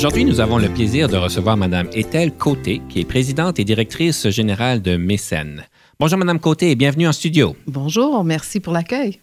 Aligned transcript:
Aujourd'hui, 0.00 0.24
nous 0.24 0.40
avons 0.40 0.56
le 0.56 0.70
plaisir 0.70 1.10
de 1.10 1.18
recevoir 1.18 1.58
Madame 1.58 1.86
Ethel 1.92 2.32
Côté, 2.32 2.80
qui 2.88 3.00
est 3.00 3.04
présidente 3.04 3.58
et 3.58 3.64
directrice 3.64 4.30
générale 4.30 4.80
de 4.80 4.96
Mécène. 4.96 5.66
Bonjour 5.98 6.18
Madame 6.18 6.40
Côté 6.40 6.70
et 6.70 6.74
bienvenue 6.74 7.06
en 7.06 7.12
studio. 7.12 7.54
Bonjour, 7.66 8.24
merci 8.24 8.60
pour 8.60 8.72
l'accueil. 8.72 9.20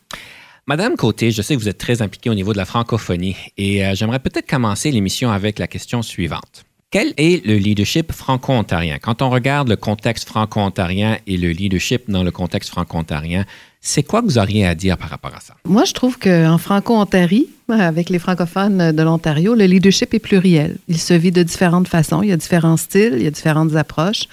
Madame 0.67 0.95
Côté, 0.95 1.31
je 1.31 1.41
sais 1.41 1.55
que 1.55 1.59
vous 1.59 1.67
êtes 1.67 1.79
très 1.79 2.03
impliquée 2.03 2.29
au 2.29 2.35
niveau 2.35 2.53
de 2.53 2.59
la 2.59 2.65
francophonie 2.65 3.35
et 3.57 3.83
euh, 3.83 3.95
j'aimerais 3.95 4.19
peut-être 4.19 4.47
commencer 4.47 4.91
l'émission 4.91 5.31
avec 5.31 5.57
la 5.57 5.65
question 5.65 6.03
suivante. 6.03 6.66
Quel 6.89 7.13
est 7.17 7.45
le 7.45 7.57
leadership 7.57 8.13
franco-ontarien? 8.13 8.97
Quand 8.97 9.21
on 9.21 9.29
regarde 9.29 9.67
le 9.67 9.75
contexte 9.75 10.25
franco-ontarien 10.29 11.17
et 11.27 11.35
le 11.35 11.49
leadership 11.49 12.09
dans 12.09 12.23
le 12.23 12.31
contexte 12.31 12.69
franco-ontarien, 12.69 13.43
c'est 13.81 14.03
quoi 14.03 14.21
que 14.21 14.27
vous 14.27 14.37
auriez 14.37 14.65
à 14.65 14.73
dire 14.73 14.97
par 14.97 15.09
rapport 15.09 15.35
à 15.35 15.41
ça? 15.41 15.55
Moi, 15.65 15.83
je 15.83 15.91
trouve 15.91 16.17
qu'en 16.17 16.57
franco-ontarie, 16.57 17.47
avec 17.67 18.09
les 18.09 18.19
francophones 18.19 18.93
de 18.93 19.03
l'Ontario, 19.03 19.53
le 19.53 19.65
leadership 19.65 20.13
est 20.13 20.19
pluriel. 20.19 20.77
Il 20.87 20.97
se 20.97 21.13
vit 21.13 21.33
de 21.33 21.43
différentes 21.43 21.89
façons, 21.89 22.23
il 22.23 22.29
y 22.29 22.31
a 22.31 22.37
différents 22.37 22.77
styles, 22.77 23.15
il 23.17 23.23
y 23.23 23.27
a 23.27 23.31
différentes 23.31 23.75
approches. 23.75 24.29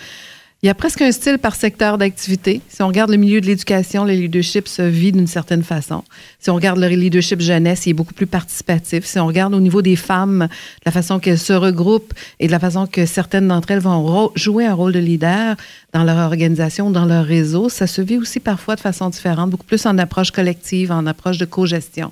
Il 0.64 0.68
y 0.68 0.70
a 0.70 0.74
presque 0.74 1.02
un 1.02 1.12
style 1.12 1.36
par 1.36 1.56
secteur 1.56 1.98
d'activité. 1.98 2.62
Si 2.70 2.80
on 2.80 2.86
regarde 2.86 3.10
le 3.10 3.18
milieu 3.18 3.42
de 3.42 3.46
l'éducation, 3.46 4.06
le 4.06 4.14
leadership 4.14 4.66
se 4.66 4.80
vit 4.80 5.12
d'une 5.12 5.26
certaine 5.26 5.62
façon. 5.62 6.04
Si 6.40 6.48
on 6.48 6.54
regarde 6.54 6.78
le 6.78 6.88
leadership 6.88 7.42
jeunesse, 7.42 7.84
il 7.84 7.90
est 7.90 7.92
beaucoup 7.92 8.14
plus 8.14 8.26
participatif. 8.26 9.04
Si 9.04 9.18
on 9.18 9.26
regarde 9.26 9.52
au 9.52 9.60
niveau 9.60 9.82
des 9.82 9.94
femmes, 9.94 10.48
la 10.86 10.90
façon 10.90 11.18
qu'elles 11.18 11.38
se 11.38 11.52
regroupent 11.52 12.14
et 12.40 12.46
de 12.46 12.50
la 12.50 12.58
façon 12.58 12.86
que 12.86 13.04
certaines 13.04 13.46
d'entre 13.46 13.72
elles 13.72 13.80
vont 13.80 14.32
jouer 14.36 14.64
un 14.64 14.72
rôle 14.72 14.92
de 14.92 15.00
leader 15.00 15.54
dans 15.92 16.02
leur 16.02 16.16
organisation, 16.16 16.90
dans 16.90 17.04
leur 17.04 17.26
réseau, 17.26 17.68
ça 17.68 17.86
se 17.86 18.00
vit 18.00 18.16
aussi 18.16 18.40
parfois 18.40 18.74
de 18.74 18.80
façon 18.80 19.10
différente, 19.10 19.50
beaucoup 19.50 19.66
plus 19.66 19.84
en 19.84 19.98
approche 19.98 20.30
collective, 20.30 20.90
en 20.92 21.04
approche 21.04 21.36
de 21.36 21.44
co-gestion. 21.44 22.10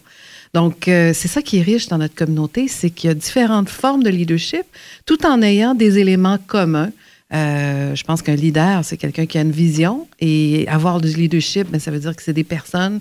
Donc, 0.52 0.88
euh, 0.88 1.12
c'est 1.14 1.28
ça 1.28 1.40
qui 1.40 1.56
est 1.56 1.62
riche 1.62 1.88
dans 1.88 1.96
notre 1.96 2.14
communauté, 2.14 2.68
c'est 2.68 2.90
qu'il 2.90 3.08
y 3.08 3.10
a 3.10 3.14
différentes 3.14 3.70
formes 3.70 4.02
de 4.02 4.10
leadership, 4.10 4.64
tout 5.06 5.24
en 5.24 5.40
ayant 5.40 5.74
des 5.74 5.98
éléments 5.98 6.36
communs 6.46 6.90
euh, 7.32 7.94
je 7.94 8.04
pense 8.04 8.22
qu'un 8.22 8.34
leader, 8.34 8.84
c'est 8.84 8.96
quelqu'un 8.96 9.26
qui 9.26 9.38
a 9.38 9.40
une 9.40 9.52
vision 9.52 10.06
et 10.20 10.66
avoir 10.68 11.00
du 11.00 11.08
leadership, 11.08 11.70
ben, 11.70 11.80
ça 11.80 11.90
veut 11.90 12.00
dire 12.00 12.14
que 12.14 12.22
c'est 12.22 12.32
des 12.32 12.44
personnes 12.44 13.00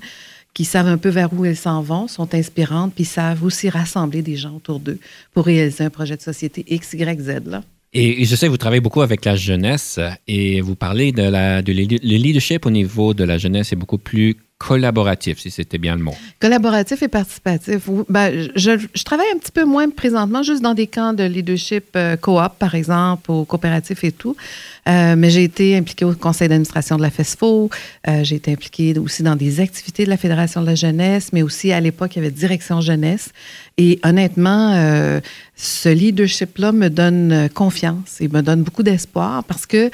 qui 0.54 0.66
savent 0.66 0.88
un 0.88 0.98
peu 0.98 1.10
vers 1.10 1.34
où 1.34 1.46
elles 1.46 1.58
s'en 1.58 1.82
vont, 1.82 2.08
sont 2.08 2.34
inspirantes, 2.34 2.94
puis 2.94 3.06
savent 3.06 3.44
aussi 3.44 3.70
rassembler 3.70 4.22
des 4.22 4.36
gens 4.36 4.56
autour 4.56 4.80
d'eux 4.80 5.00
pour 5.34 5.46
réaliser 5.46 5.84
un 5.84 5.90
projet 5.90 6.18
de 6.18 6.22
société 6.22 6.66
X, 6.68 6.94
Y, 6.94 7.22
Z. 7.22 7.62
Et 7.94 8.24
je 8.24 8.36
sais 8.36 8.46
que 8.46 8.52
vous 8.52 8.58
travaillez 8.58 8.82
beaucoup 8.82 9.02
avec 9.02 9.26
la 9.26 9.36
jeunesse 9.36 10.00
et 10.28 10.62
vous 10.62 10.76
parlez 10.76 11.12
de 11.12 11.24
la 11.24 11.62
de 11.62 11.74
le 11.74 12.18
leadership 12.18 12.66
au 12.66 12.70
niveau 12.70 13.14
de 13.14 13.26
la 13.26 13.38
jeunesse 13.38 13.74
est 13.74 13.76
beaucoup 13.76 13.98
plus 13.98 14.38
collaboratif, 14.62 15.40
si 15.40 15.50
c'était 15.50 15.80
bien 15.80 15.96
le 15.96 16.04
mot. 16.04 16.14
Collaboratif 16.40 17.02
et 17.02 17.08
participatif. 17.08 17.90
Ben, 18.10 18.48
je, 18.56 19.04
travaille 19.04 19.26
un 19.34 19.40
petit 19.40 19.52
peu 19.52 19.66
moins 19.66 19.90
présentement, 19.90 20.44
juste 20.44 20.62
dans 20.62 20.76
des 20.76 20.86
camps 20.86 21.14
de 21.14 21.24
leadership 21.24 21.86
euh, 21.96 22.16
coop, 22.16 22.54
par 22.60 22.76
exemple, 22.76 23.32
au 23.32 23.44
coopératif 23.44 24.04
et 24.04 24.12
tout. 24.12 24.36
Euh, 24.88 25.16
mais 25.18 25.32
j'ai 25.32 25.44
été 25.44 25.76
impliquée 25.76 26.06
au 26.06 26.14
conseil 26.14 26.48
d'administration 26.48 26.98
de 26.98 27.02
la 27.02 27.10
FESFO. 27.10 27.72
Euh, 28.08 28.24
j'ai 28.24 28.36
été 28.36 28.52
impliquée 28.52 29.00
aussi 29.00 29.24
dans 29.24 29.36
des 29.36 29.60
activités 29.60 30.06
de 30.06 30.12
la 30.12 30.18
Fédération 30.18 30.62
de 30.62 30.68
la 30.68 30.76
jeunesse, 30.76 31.34
mais 31.34 31.42
aussi 31.42 31.72
à 31.72 31.80
l'époque, 31.80 32.16
il 32.16 32.20
y 32.20 32.22
avait 32.22 32.32
Direction 32.32 32.82
jeunesse. 32.82 33.32
Et 33.80 34.00
honnêtement, 34.04 34.76
ce 35.56 35.90
leadership-là 35.90 36.72
me 36.72 36.90
donne 36.90 37.50
confiance 37.54 38.22
et 38.22 38.28
me 38.28 38.42
donne 38.42 38.62
beaucoup 38.62 38.84
d'espoir 38.84 39.44
parce 39.44 39.66
que 39.66 39.90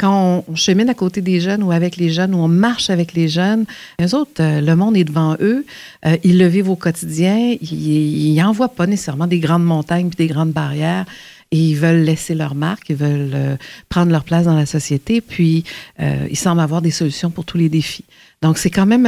quand 0.00 0.44
on, 0.48 0.54
chemine 0.56 0.88
à 0.88 0.94
côté 0.94 1.20
des 1.20 1.40
jeunes 1.40 1.62
ou 1.62 1.72
avec 1.72 1.98
les 1.98 2.08
jeunes 2.08 2.34
ou 2.34 2.38
on 2.38 2.48
marche 2.48 2.88
avec 2.88 3.12
les 3.12 3.28
jeunes, 3.28 3.66
les 3.98 4.14
autres, 4.14 4.40
euh, 4.42 4.62
le 4.62 4.74
monde 4.74 4.96
est 4.96 5.04
devant 5.04 5.36
eux. 5.40 5.66
Euh, 6.06 6.16
ils 6.24 6.38
le 6.38 6.46
vivent 6.46 6.70
au 6.70 6.76
quotidien. 6.76 7.54
Ils 7.60 8.34
n'envoient 8.34 8.70
pas 8.70 8.86
nécessairement 8.86 9.26
des 9.26 9.40
grandes 9.40 9.64
montagnes 9.64 10.08
puis 10.08 10.26
des 10.26 10.32
grandes 10.32 10.52
barrières. 10.52 11.04
Et 11.52 11.58
ils 11.58 11.74
veulent 11.74 12.02
laisser 12.02 12.34
leur 12.34 12.54
marque, 12.54 12.90
ils 12.90 12.96
veulent 12.96 13.32
euh, 13.34 13.56
prendre 13.88 14.12
leur 14.12 14.24
place 14.24 14.44
dans 14.44 14.54
la 14.54 14.66
société, 14.66 15.20
puis 15.20 15.64
ils 15.98 16.36
semblent 16.36 16.60
avoir 16.60 16.80
des 16.80 16.90
solutions 16.90 17.30
pour 17.30 17.44
tous 17.44 17.58
les 17.58 17.68
défis. 17.68 18.04
Donc, 18.42 18.56
c'est 18.56 18.70
quand 18.70 18.86
même 18.86 19.06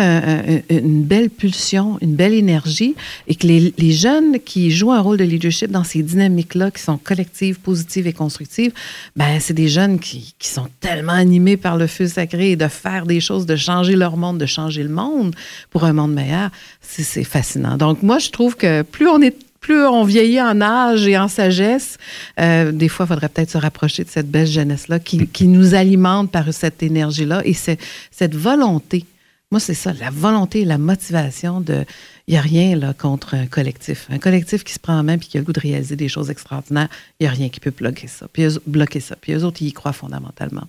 une 0.68 1.04
belle 1.04 1.30
pulsion, 1.30 1.96
une 2.02 2.14
belle 2.14 2.34
énergie, 2.34 2.94
et 3.26 3.34
que 3.34 3.46
les, 3.46 3.72
les, 3.78 3.92
jeunes 3.92 4.38
qui 4.38 4.70
jouent 4.70 4.92
un 4.92 5.00
rôle 5.00 5.16
de 5.16 5.24
leadership 5.24 5.70
dans 5.70 5.84
ces 5.84 6.02
dynamiques-là, 6.02 6.70
qui 6.70 6.82
sont 6.82 6.98
collectives, 6.98 7.58
positives 7.58 8.06
et 8.06 8.12
constructives, 8.12 8.72
ben 9.16 9.40
c'est 9.40 9.54
des 9.54 9.68
jeunes 9.68 9.98
qui, 10.00 10.34
qui, 10.38 10.48
sont 10.48 10.68
tellement 10.80 11.14
animés 11.14 11.56
par 11.56 11.78
le 11.78 11.86
feu 11.86 12.08
sacré 12.08 12.50
et 12.50 12.56
de 12.56 12.68
faire 12.68 13.06
des 13.06 13.20
choses, 13.20 13.46
de 13.46 13.56
changer 13.56 13.96
leur 13.96 14.18
monde, 14.18 14.36
de 14.36 14.44
changer 14.44 14.82
le 14.82 14.90
monde 14.90 15.34
pour 15.70 15.84
un 15.84 15.94
monde 15.94 16.12
meilleur. 16.12 16.50
C'est 16.82 17.24
fascinant. 17.24 17.78
Donc, 17.78 18.02
moi, 18.02 18.18
je 18.18 18.28
trouve 18.28 18.54
que 18.54 18.82
plus 18.82 19.08
on 19.08 19.22
est 19.22 19.34
plus 19.62 19.86
on 19.86 20.04
vieillit 20.04 20.42
en 20.42 20.60
âge 20.60 21.06
et 21.06 21.16
en 21.16 21.28
sagesse, 21.28 21.96
euh, 22.38 22.70
des 22.72 22.88
fois, 22.88 23.06
il 23.06 23.08
faudrait 23.08 23.30
peut-être 23.30 23.52
se 23.52 23.58
rapprocher 23.58 24.04
de 24.04 24.10
cette 24.10 24.30
belle 24.30 24.46
jeunesse-là 24.46 24.98
qui, 24.98 25.26
qui, 25.28 25.46
nous 25.46 25.74
alimente 25.74 26.30
par 26.30 26.52
cette 26.52 26.82
énergie-là 26.82 27.40
et 27.46 27.54
cette 27.54 28.34
volonté 28.34 29.06
moi, 29.52 29.60
c'est 29.60 29.74
ça, 29.74 29.92
la 29.92 30.08
volonté 30.08 30.62
et 30.62 30.64
la 30.64 30.78
motivation 30.78 31.60
de. 31.60 31.84
Il 32.26 32.32
n'y 32.32 32.38
a 32.38 32.40
rien 32.40 32.94
contre 32.94 33.34
un 33.34 33.46
collectif. 33.46 34.06
Un 34.08 34.18
collectif 34.18 34.64
qui 34.64 34.72
se 34.72 34.78
prend 34.78 34.98
en 34.98 35.02
main 35.02 35.16
et 35.16 35.18
qui 35.18 35.36
a 35.36 35.40
le 35.40 35.44
goût 35.44 35.52
de 35.52 35.60
réaliser 35.60 35.94
des 35.94 36.08
choses 36.08 36.30
extraordinaires, 36.30 36.88
il 37.20 37.24
n'y 37.24 37.26
a 37.26 37.32
rien 37.32 37.50
qui 37.50 37.60
peut 37.60 37.72
bloquer 37.76 38.06
ça. 38.06 38.28
Puis 38.32 38.46
bloquer 38.66 39.00
ça. 39.00 39.14
Puis 39.20 39.34
eux 39.34 39.44
autres, 39.44 39.60
ils 39.60 39.68
y 39.68 39.72
croient 39.74 39.92
fondamentalement. 39.92 40.66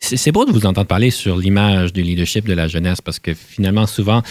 C'est 0.00 0.32
beau 0.32 0.46
de 0.46 0.52
vous 0.52 0.64
entendre 0.64 0.86
parler 0.86 1.10
sur 1.10 1.36
l'image 1.36 1.92
du 1.92 2.00
leadership 2.00 2.46
de 2.46 2.54
la 2.54 2.66
jeunesse 2.66 3.02
parce 3.02 3.18
que 3.18 3.34
finalement, 3.34 3.86
souvent, 3.86 4.22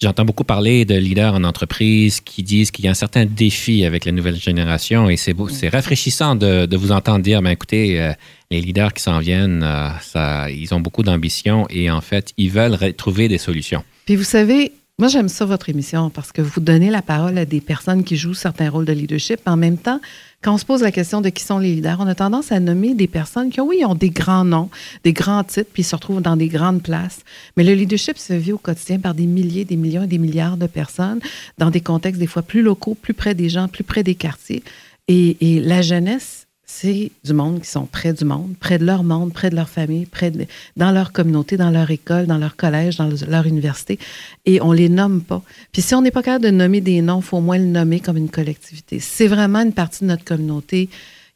J'entends 0.00 0.24
beaucoup 0.24 0.44
parler 0.44 0.84
de 0.84 0.94
leaders 0.94 1.34
en 1.34 1.42
entreprise 1.42 2.20
qui 2.20 2.44
disent 2.44 2.70
qu'il 2.70 2.84
y 2.84 2.88
a 2.88 2.92
un 2.92 2.94
certain 2.94 3.24
défi 3.24 3.84
avec 3.84 4.04
la 4.04 4.12
nouvelle 4.12 4.36
génération 4.36 5.10
et 5.10 5.16
c'est 5.16 5.34
c'est 5.50 5.68
rafraîchissant 5.68 6.36
de, 6.36 6.66
de, 6.66 6.76
vous 6.76 6.92
entendre 6.92 7.18
dire, 7.24 7.42
ben 7.42 7.50
écoutez, 7.50 8.00
euh, 8.00 8.12
les 8.52 8.60
leaders 8.60 8.94
qui 8.94 9.02
s'en 9.02 9.18
viennent, 9.18 9.64
euh, 9.64 9.88
ça, 10.00 10.50
ils 10.50 10.72
ont 10.72 10.78
beaucoup 10.78 11.02
d'ambition 11.02 11.66
et 11.68 11.90
en 11.90 12.00
fait, 12.00 12.32
ils 12.36 12.50
veulent 12.50 12.78
trouver 12.94 13.26
des 13.26 13.38
solutions. 13.38 13.82
Puis 14.06 14.14
vous 14.14 14.22
savez, 14.22 14.70
moi, 15.00 15.06
j'aime 15.06 15.28
ça, 15.28 15.44
votre 15.44 15.68
émission, 15.68 16.10
parce 16.10 16.32
que 16.32 16.42
vous 16.42 16.58
donnez 16.58 16.90
la 16.90 17.02
parole 17.02 17.38
à 17.38 17.44
des 17.44 17.60
personnes 17.60 18.02
qui 18.02 18.16
jouent 18.16 18.34
certains 18.34 18.68
rôles 18.68 18.84
de 18.84 18.92
leadership. 18.92 19.38
En 19.46 19.56
même 19.56 19.78
temps, 19.78 20.00
quand 20.42 20.54
on 20.54 20.58
se 20.58 20.64
pose 20.64 20.82
la 20.82 20.90
question 20.90 21.20
de 21.20 21.28
qui 21.28 21.44
sont 21.44 21.60
les 21.60 21.76
leaders, 21.76 21.98
on 22.00 22.08
a 22.08 22.16
tendance 22.16 22.50
à 22.50 22.58
nommer 22.58 22.94
des 22.94 23.06
personnes 23.06 23.50
qui, 23.50 23.60
oui, 23.60 23.84
ont 23.84 23.94
des 23.94 24.10
grands 24.10 24.44
noms, 24.44 24.70
des 25.04 25.12
grands 25.12 25.44
titres, 25.44 25.70
puis 25.72 25.84
se 25.84 25.94
retrouvent 25.94 26.20
dans 26.20 26.36
des 26.36 26.48
grandes 26.48 26.82
places. 26.82 27.20
Mais 27.56 27.62
le 27.62 27.74
leadership 27.74 28.18
se 28.18 28.32
vit 28.32 28.50
au 28.50 28.58
quotidien 28.58 28.98
par 28.98 29.14
des 29.14 29.26
milliers, 29.26 29.64
des 29.64 29.76
millions 29.76 30.02
et 30.02 30.08
des 30.08 30.18
milliards 30.18 30.56
de 30.56 30.66
personnes 30.66 31.20
dans 31.58 31.70
des 31.70 31.80
contextes 31.80 32.18
des 32.18 32.26
fois 32.26 32.42
plus 32.42 32.62
locaux, 32.62 32.96
plus 33.00 33.14
près 33.14 33.36
des 33.36 33.48
gens, 33.48 33.68
plus 33.68 33.84
près 33.84 34.02
des 34.02 34.16
quartiers. 34.16 34.64
Et, 35.06 35.36
et 35.40 35.60
la 35.60 35.80
jeunesse 35.80 36.47
c'est 36.80 37.10
du 37.24 37.32
monde 37.32 37.60
qui 37.60 37.68
sont 37.68 37.86
près 37.86 38.12
du 38.12 38.24
monde, 38.24 38.54
près 38.60 38.78
de 38.78 38.84
leur 38.84 39.02
monde, 39.02 39.32
près 39.32 39.50
de 39.50 39.56
leur 39.56 39.68
famille, 39.68 40.06
près 40.06 40.30
de, 40.30 40.46
dans 40.76 40.92
leur 40.92 41.12
communauté, 41.12 41.56
dans 41.56 41.70
leur 41.70 41.90
école, 41.90 42.26
dans 42.26 42.38
leur 42.38 42.54
collège, 42.54 42.96
dans 42.98 43.10
leur 43.26 43.46
université, 43.46 43.98
et 44.46 44.60
on 44.62 44.70
les 44.70 44.88
nomme 44.88 45.22
pas. 45.22 45.42
Puis 45.72 45.82
si 45.82 45.96
on 45.96 46.02
n'est 46.02 46.12
pas 46.12 46.22
capable 46.22 46.44
de 46.44 46.50
nommer 46.50 46.80
des 46.80 47.02
noms, 47.02 47.20
faut 47.20 47.38
au 47.38 47.40
moins 47.40 47.58
le 47.58 47.64
nommer 47.64 47.98
comme 47.98 48.16
une 48.16 48.30
collectivité. 48.30 49.00
C'est 49.00 49.26
vraiment 49.26 49.60
une 49.60 49.72
partie 49.72 50.04
de 50.04 50.08
notre 50.08 50.24
communauté 50.24 50.88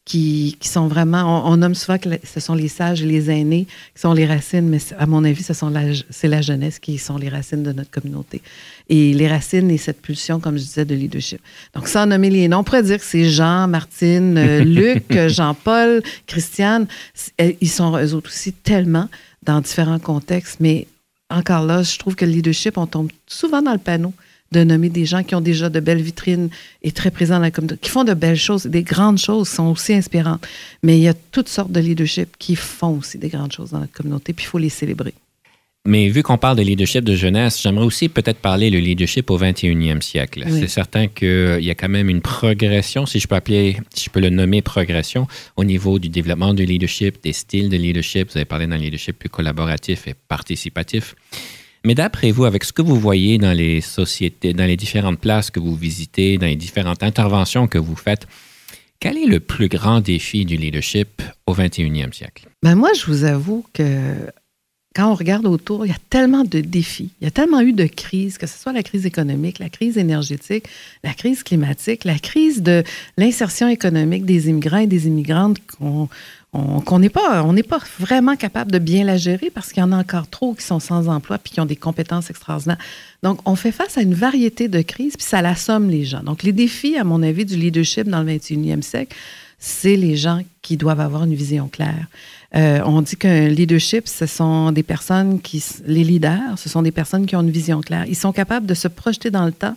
qui, 0.04 0.56
qui 0.58 0.68
sont 0.68 0.88
vraiment, 0.88 1.48
on, 1.48 1.56
nomme 1.56 1.74
souvent 1.74 1.96
que 1.96 2.08
ce 2.24 2.40
sont 2.40 2.54
les 2.54 2.68
sages 2.68 3.02
et 3.02 3.06
les 3.06 3.30
aînés 3.30 3.66
qui 3.94 4.00
sont 4.00 4.12
les 4.12 4.26
racines, 4.26 4.68
mais 4.68 4.78
à 4.98 5.06
mon 5.06 5.22
avis, 5.24 5.42
ce 5.42 5.54
sont 5.54 5.70
la, 5.70 5.82
c'est 6.10 6.28
la 6.28 6.42
jeunesse 6.42 6.80
qui 6.80 6.98
sont 6.98 7.16
les 7.16 7.28
racines 7.28 7.62
de 7.62 7.72
notre 7.72 7.90
communauté. 7.90 8.42
Et 8.88 9.14
les 9.14 9.28
racines 9.28 9.70
et 9.70 9.78
cette 9.78 10.02
pulsion, 10.02 10.40
comme 10.40 10.58
je 10.58 10.64
disais, 10.64 10.84
de 10.84 10.94
leadership. 10.94 11.40
Donc, 11.74 11.86
sans 11.86 12.06
nommer 12.06 12.30
les 12.30 12.48
noms, 12.48 12.58
on 12.58 12.64
pourrait 12.64 12.82
dire 12.82 12.98
que 12.98 13.04
c'est 13.04 13.30
Jean, 13.30 13.68
Martine, 13.68 14.36
euh, 14.36 14.64
Luc, 14.64 15.28
Jean-Paul, 15.28 16.02
Christiane. 16.26 16.86
Euh, 17.40 17.52
ils 17.60 17.70
sont 17.70 17.96
eux 17.96 18.14
autres 18.14 18.30
aussi 18.30 18.52
tellement 18.52 19.08
dans 19.44 19.60
différents 19.60 20.00
contextes, 20.00 20.58
mais 20.58 20.88
encore 21.30 21.64
là, 21.64 21.82
je 21.82 21.96
trouve 21.98 22.16
que 22.16 22.24
le 22.24 22.32
leadership, 22.32 22.76
on 22.76 22.86
tombe 22.86 23.10
souvent 23.26 23.62
dans 23.62 23.72
le 23.72 23.78
panneau 23.78 24.12
de 24.52 24.64
nommer 24.64 24.88
des 24.88 25.06
gens 25.06 25.22
qui 25.22 25.34
ont 25.34 25.40
déjà 25.40 25.68
de 25.68 25.80
belles 25.80 26.02
vitrines 26.02 26.50
et 26.82 26.92
très 26.92 27.10
présents 27.10 27.36
dans 27.36 27.42
la 27.42 27.50
communauté, 27.50 27.80
qui 27.80 27.90
font 27.90 28.04
de 28.04 28.14
belles 28.14 28.36
choses, 28.36 28.66
des 28.66 28.82
grandes 28.82 29.18
choses, 29.18 29.48
sont 29.48 29.66
aussi 29.66 29.94
inspirantes. 29.94 30.46
Mais 30.82 30.98
il 30.98 31.02
y 31.02 31.08
a 31.08 31.14
toutes 31.14 31.48
sortes 31.48 31.72
de 31.72 31.80
leadership 31.80 32.36
qui 32.38 32.56
font 32.56 32.98
aussi 32.98 33.18
des 33.18 33.28
grandes 33.28 33.52
choses 33.52 33.70
dans 33.70 33.80
notre 33.80 33.92
communauté, 33.92 34.32
puis 34.32 34.44
il 34.44 34.48
faut 34.48 34.58
les 34.58 34.68
célébrer. 34.68 35.14
Mais 35.84 36.08
vu 36.08 36.22
qu'on 36.22 36.38
parle 36.38 36.56
de 36.56 36.62
leadership 36.62 37.02
de 37.02 37.16
jeunesse, 37.16 37.60
j'aimerais 37.60 37.84
aussi 37.84 38.08
peut-être 38.08 38.38
parler 38.38 38.70
le 38.70 38.78
leadership 38.78 39.28
au 39.32 39.38
21e 39.38 40.00
siècle. 40.00 40.44
C'est 40.48 40.68
certain 40.68 41.08
qu'il 41.08 41.58
y 41.60 41.70
a 41.70 41.74
quand 41.74 41.88
même 41.88 42.08
une 42.08 42.20
progression, 42.20 43.04
si 43.04 43.18
je 43.18 43.26
peux 43.26 43.34
appeler, 43.34 43.78
si 43.92 44.04
je 44.04 44.10
peux 44.10 44.20
le 44.20 44.30
nommer 44.30 44.62
progression, 44.62 45.26
au 45.56 45.64
niveau 45.64 45.98
du 45.98 46.08
développement 46.08 46.54
du 46.54 46.64
leadership, 46.64 47.20
des 47.24 47.32
styles 47.32 47.68
de 47.68 47.76
leadership. 47.76 48.30
Vous 48.30 48.36
avez 48.36 48.44
parlé 48.44 48.68
d'un 48.68 48.76
leadership 48.76 49.18
plus 49.18 49.28
collaboratif 49.28 50.06
et 50.06 50.14
participatif. 50.28 51.16
Mais 51.84 51.94
d'après 51.94 52.30
vous, 52.30 52.44
avec 52.44 52.64
ce 52.64 52.72
que 52.72 52.82
vous 52.82 52.96
voyez 52.96 53.38
dans 53.38 53.52
les 53.52 53.80
sociétés, 53.80 54.52
dans 54.52 54.66
les 54.66 54.76
différentes 54.76 55.18
places 55.18 55.50
que 55.50 55.60
vous 55.60 55.74
visitez, 55.74 56.38
dans 56.38 56.46
les 56.46 56.56
différentes 56.56 57.02
interventions 57.02 57.66
que 57.66 57.78
vous 57.78 57.96
faites, 57.96 58.26
quel 59.00 59.18
est 59.18 59.26
le 59.26 59.40
plus 59.40 59.68
grand 59.68 60.00
défi 60.00 60.44
du 60.44 60.56
leadership 60.56 61.22
au 61.46 61.54
21e 61.54 62.12
siècle? 62.12 62.46
Ben 62.62 62.76
moi, 62.76 62.90
je 62.94 63.06
vous 63.06 63.24
avoue 63.24 63.64
que 63.72 64.14
quand 64.94 65.10
on 65.10 65.14
regarde 65.14 65.46
autour, 65.46 65.86
il 65.86 65.88
y 65.88 65.92
a 65.92 65.98
tellement 66.10 66.44
de 66.44 66.60
défis, 66.60 67.10
il 67.20 67.24
y 67.24 67.26
a 67.26 67.30
tellement 67.30 67.60
eu 67.60 67.72
de 67.72 67.86
crises, 67.86 68.38
que 68.38 68.46
ce 68.46 68.58
soit 68.58 68.72
la 68.72 68.82
crise 68.82 69.06
économique, 69.06 69.58
la 69.58 69.70
crise 69.70 69.96
énergétique, 69.96 70.66
la 71.02 71.14
crise 71.14 71.42
climatique, 71.42 72.04
la 72.04 72.18
crise 72.18 72.62
de 72.62 72.84
l'insertion 73.16 73.68
économique 73.68 74.24
des 74.24 74.48
immigrants 74.50 74.78
et 74.78 74.86
des 74.86 75.06
immigrantes 75.06 75.58
qu'on 75.78 76.08
n'est 76.54 77.08
pas, 77.08 77.42
on 77.44 77.52
n'est 77.52 77.62
pas 77.62 77.80
vraiment 77.98 78.36
capable 78.36 78.70
de 78.72 78.78
bien 78.78 79.04
la 79.04 79.16
gérer 79.16 79.50
parce 79.50 79.72
qu'il 79.72 79.80
y 79.80 79.84
en 79.84 79.92
a 79.92 79.96
encore 79.96 80.28
trop 80.28 80.54
qui 80.54 80.64
sont 80.64 80.80
sans 80.80 81.08
emploi 81.08 81.38
puis 81.38 81.52
qui 81.52 81.60
ont 81.60 81.66
des 81.66 81.76
compétences 81.76 82.30
extraordinaires. 82.30 82.78
Donc, 83.22 83.40
on 83.48 83.56
fait 83.56 83.72
face 83.72 83.96
à 83.96 84.02
une 84.02 84.14
variété 84.14 84.68
de 84.68 84.82
crises 84.82 85.16
puis 85.16 85.26
ça 85.26 85.40
l'assomme 85.40 85.88
les 85.88 86.04
gens. 86.04 86.22
Donc, 86.22 86.42
les 86.42 86.52
défis, 86.52 86.98
à 86.98 87.04
mon 87.04 87.22
avis, 87.22 87.44
du 87.44 87.56
leadership 87.56 88.08
dans 88.08 88.22
le 88.22 88.32
21e 88.32 88.82
siècle, 88.82 89.16
c'est 89.58 89.96
les 89.96 90.16
gens 90.16 90.40
qui 90.60 90.76
doivent 90.76 91.00
avoir 91.00 91.24
une 91.24 91.34
vision 91.34 91.68
claire. 91.68 92.06
Euh, 92.54 92.80
on 92.84 93.00
dit 93.00 93.16
qu'un 93.16 93.48
leadership, 93.48 94.08
ce 94.08 94.26
sont 94.26 94.72
des 94.72 94.82
personnes 94.82 95.40
qui, 95.40 95.64
les 95.86 96.04
leaders, 96.04 96.58
ce 96.58 96.68
sont 96.68 96.82
des 96.82 96.90
personnes 96.90 97.26
qui 97.26 97.36
ont 97.36 97.40
une 97.40 97.50
vision 97.50 97.80
claire. 97.80 98.04
Ils 98.08 98.16
sont 98.16 98.32
capables 98.32 98.66
de 98.66 98.74
se 98.74 98.88
projeter 98.88 99.30
dans 99.30 99.46
le 99.46 99.52
temps, 99.52 99.76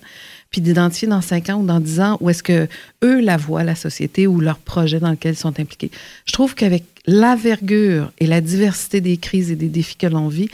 puis 0.50 0.62
d'identifier 0.62 1.08
dans 1.08 1.22
cinq 1.22 1.50
ans 1.50 1.60
ou 1.62 1.66
dans 1.66 1.80
dix 1.80 2.00
ans 2.00 2.18
où 2.22 2.30
est-ce 2.30 2.44
que 2.44 2.68
eux 3.04 3.22
la 3.22 3.38
voient, 3.38 3.64
la 3.64 3.76
société 3.76 4.28
ou 4.28 4.40
leur 4.40 4.58
projet 4.58 5.00
dans 5.00 5.12
lequel 5.12 5.34
ils 5.34 5.38
sont 5.38 5.60
impliqués. 5.60 5.92
Je 6.26 6.34
trouve 6.34 6.56
qu'avec 6.56 6.84
l'avergure 7.06 8.12
et 8.20 8.28
la 8.28 8.42
diversité 8.42 9.02
des 9.02 9.18
crises 9.18 9.52
et 9.52 9.56
des 9.56 9.70
défis 9.70 9.96
que 9.96 10.08
l'on 10.08 10.28
vit, 10.28 10.50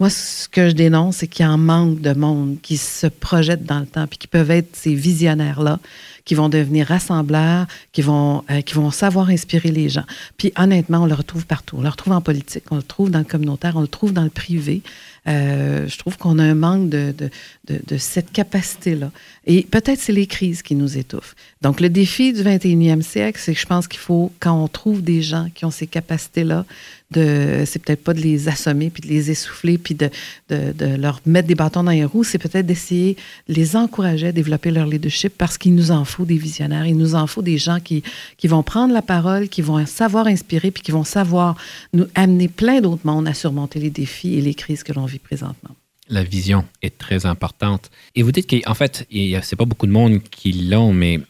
moi, 0.00 0.10
ce 0.10 0.48
que 0.48 0.68
je 0.68 0.74
dénonce, 0.74 1.16
c'est 1.16 1.26
qu'il 1.26 1.44
y 1.44 1.48
a 1.48 1.50
un 1.50 1.56
manque 1.56 2.00
de 2.00 2.12
monde 2.12 2.58
qui 2.62 2.76
se 2.76 3.08
projette 3.08 3.64
dans 3.64 3.80
le 3.80 3.86
temps, 3.86 4.06
puis 4.06 4.16
qui 4.16 4.28
peuvent 4.28 4.52
être 4.52 4.76
ces 4.76 4.94
visionnaires-là, 4.94 5.80
qui 6.24 6.36
vont 6.36 6.48
devenir 6.48 6.86
rassembleurs, 6.86 7.66
qui 7.90 8.02
vont, 8.02 8.44
euh, 8.48 8.60
qui 8.60 8.74
vont 8.74 8.92
savoir 8.92 9.28
inspirer 9.28 9.72
les 9.72 9.88
gens. 9.88 10.04
Puis 10.36 10.52
honnêtement, 10.56 10.98
on 10.98 11.06
le 11.06 11.14
retrouve 11.14 11.46
partout. 11.46 11.78
On 11.78 11.82
le 11.82 11.88
retrouve 11.88 12.12
en 12.12 12.20
politique, 12.20 12.62
on 12.70 12.76
le 12.76 12.82
trouve 12.84 13.10
dans 13.10 13.18
le 13.18 13.24
communautaire, 13.24 13.74
on 13.74 13.80
le 13.80 13.88
trouve 13.88 14.12
dans 14.12 14.22
le 14.22 14.30
privé. 14.30 14.82
Euh, 15.28 15.86
je 15.86 15.98
trouve 15.98 16.16
qu'on 16.16 16.38
a 16.38 16.44
un 16.44 16.54
manque 16.54 16.88
de, 16.88 17.14
de, 17.16 17.30
de, 17.66 17.80
de 17.86 17.98
cette 17.98 18.32
capacité-là. 18.32 19.10
Et 19.46 19.62
peut-être 19.62 20.00
c'est 20.00 20.12
les 20.12 20.26
crises 20.26 20.62
qui 20.62 20.74
nous 20.74 20.96
étouffent. 20.96 21.36
Donc, 21.60 21.80
le 21.80 21.88
défi 21.88 22.32
du 22.32 22.42
21e 22.42 23.02
siècle, 23.02 23.40
c'est 23.42 23.52
que 23.52 23.60
je 23.60 23.66
pense 23.66 23.88
qu'il 23.88 23.98
faut, 23.98 24.32
quand 24.38 24.62
on 24.62 24.68
trouve 24.68 25.02
des 25.02 25.22
gens 25.22 25.48
qui 25.54 25.64
ont 25.64 25.72
ces 25.72 25.88
capacités-là, 25.88 26.64
de, 27.10 27.64
c'est 27.66 27.80
peut-être 27.80 28.04
pas 28.04 28.14
de 28.14 28.20
les 28.20 28.48
assommer, 28.48 28.90
puis 28.90 29.02
de 29.02 29.08
les 29.08 29.30
essouffler, 29.30 29.78
puis 29.78 29.94
de, 29.94 30.10
de, 30.50 30.96
leur 30.96 31.20
mettre 31.26 31.48
des 31.48 31.54
bâtons 31.54 31.82
dans 31.82 31.90
les 31.90 32.04
roues, 32.04 32.22
c'est 32.22 32.38
peut-être 32.38 32.66
d'essayer 32.66 33.16
de 33.48 33.54
les 33.54 33.76
encourager 33.76 34.28
à 34.28 34.32
développer 34.32 34.70
leur 34.70 34.86
leadership 34.86 35.32
parce 35.36 35.58
qu'il 35.58 35.74
nous 35.74 35.90
en 35.90 36.04
faut 36.04 36.26
des 36.26 36.36
visionnaires, 36.36 36.86
il 36.86 36.96
nous 36.96 37.14
en 37.14 37.26
faut 37.26 37.42
des 37.42 37.58
gens 37.58 37.80
qui, 37.80 38.02
qui 38.36 38.46
vont 38.46 38.62
prendre 38.62 38.92
la 38.92 39.02
parole, 39.02 39.48
qui 39.48 39.62
vont 39.62 39.84
savoir 39.86 40.26
inspirer, 40.26 40.70
puis 40.70 40.82
qui 40.82 40.92
vont 40.92 41.04
savoir 41.04 41.56
nous 41.92 42.06
amener 42.14 42.48
plein 42.48 42.80
d'autres 42.80 43.04
mondes 43.06 43.26
à 43.26 43.34
surmonter 43.34 43.80
les 43.80 43.90
défis 43.90 44.34
et 44.34 44.42
les 44.42 44.54
crises 44.54 44.82
que 44.82 44.92
l'on 44.92 45.06
vit 45.06 45.18
présentement. 45.18 45.74
La 46.08 46.22
vision 46.22 46.64
est 46.82 46.96
très 46.96 47.26
importante. 47.26 47.90
Et 48.14 48.22
vous 48.22 48.32
dites 48.32 48.48
qu'en 48.48 48.74
fait, 48.74 49.06
c'est 49.42 49.56
pas 49.56 49.64
beaucoup 49.64 49.86
de 49.86 49.92
monde 49.92 50.22
qui 50.22 50.52
l'ont, 50.52 50.92
mais 50.92 51.20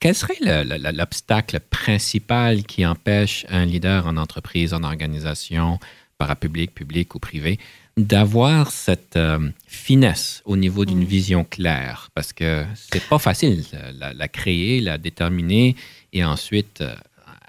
quel 0.00 0.14
serait 0.14 0.36
l'obstacle 0.92 1.60
principal 1.60 2.64
qui 2.64 2.84
empêche 2.84 3.46
un 3.48 3.64
leader 3.64 4.06
en 4.06 4.16
entreprise, 4.16 4.74
en 4.74 4.82
organisation, 4.82 5.78
parapublic, 6.18 6.74
public 6.74 7.14
ou 7.14 7.18
privé, 7.18 7.58
d'avoir 7.96 8.70
cette 8.70 9.16
euh, 9.16 9.50
finesse 9.66 10.42
au 10.44 10.56
niveau 10.56 10.84
d'une 10.84 11.02
mm. 11.02 11.04
vision 11.04 11.44
claire? 11.44 12.10
Parce 12.14 12.32
que 12.32 12.64
c'est 12.74 13.08
pas 13.08 13.18
facile, 13.18 13.64
la, 13.98 14.12
la, 14.12 14.28
créer, 14.28 14.80
la 14.80 14.98
déterminer 14.98 15.76
et 16.12 16.24
ensuite 16.24 16.80
euh, 16.80 16.94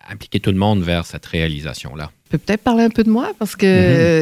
impliquer 0.07 0.39
tout 0.39 0.51
le 0.51 0.57
monde 0.57 0.81
vers 0.81 1.05
cette 1.05 1.25
réalisation-là. 1.25 2.11
Je 2.35 2.37
peux 2.37 2.45
peut-être 2.47 2.63
parler 2.63 2.83
un 2.83 2.89
peu 2.89 3.03
de 3.03 3.09
moi? 3.09 3.31
Parce 3.39 3.55
que, 3.55 3.65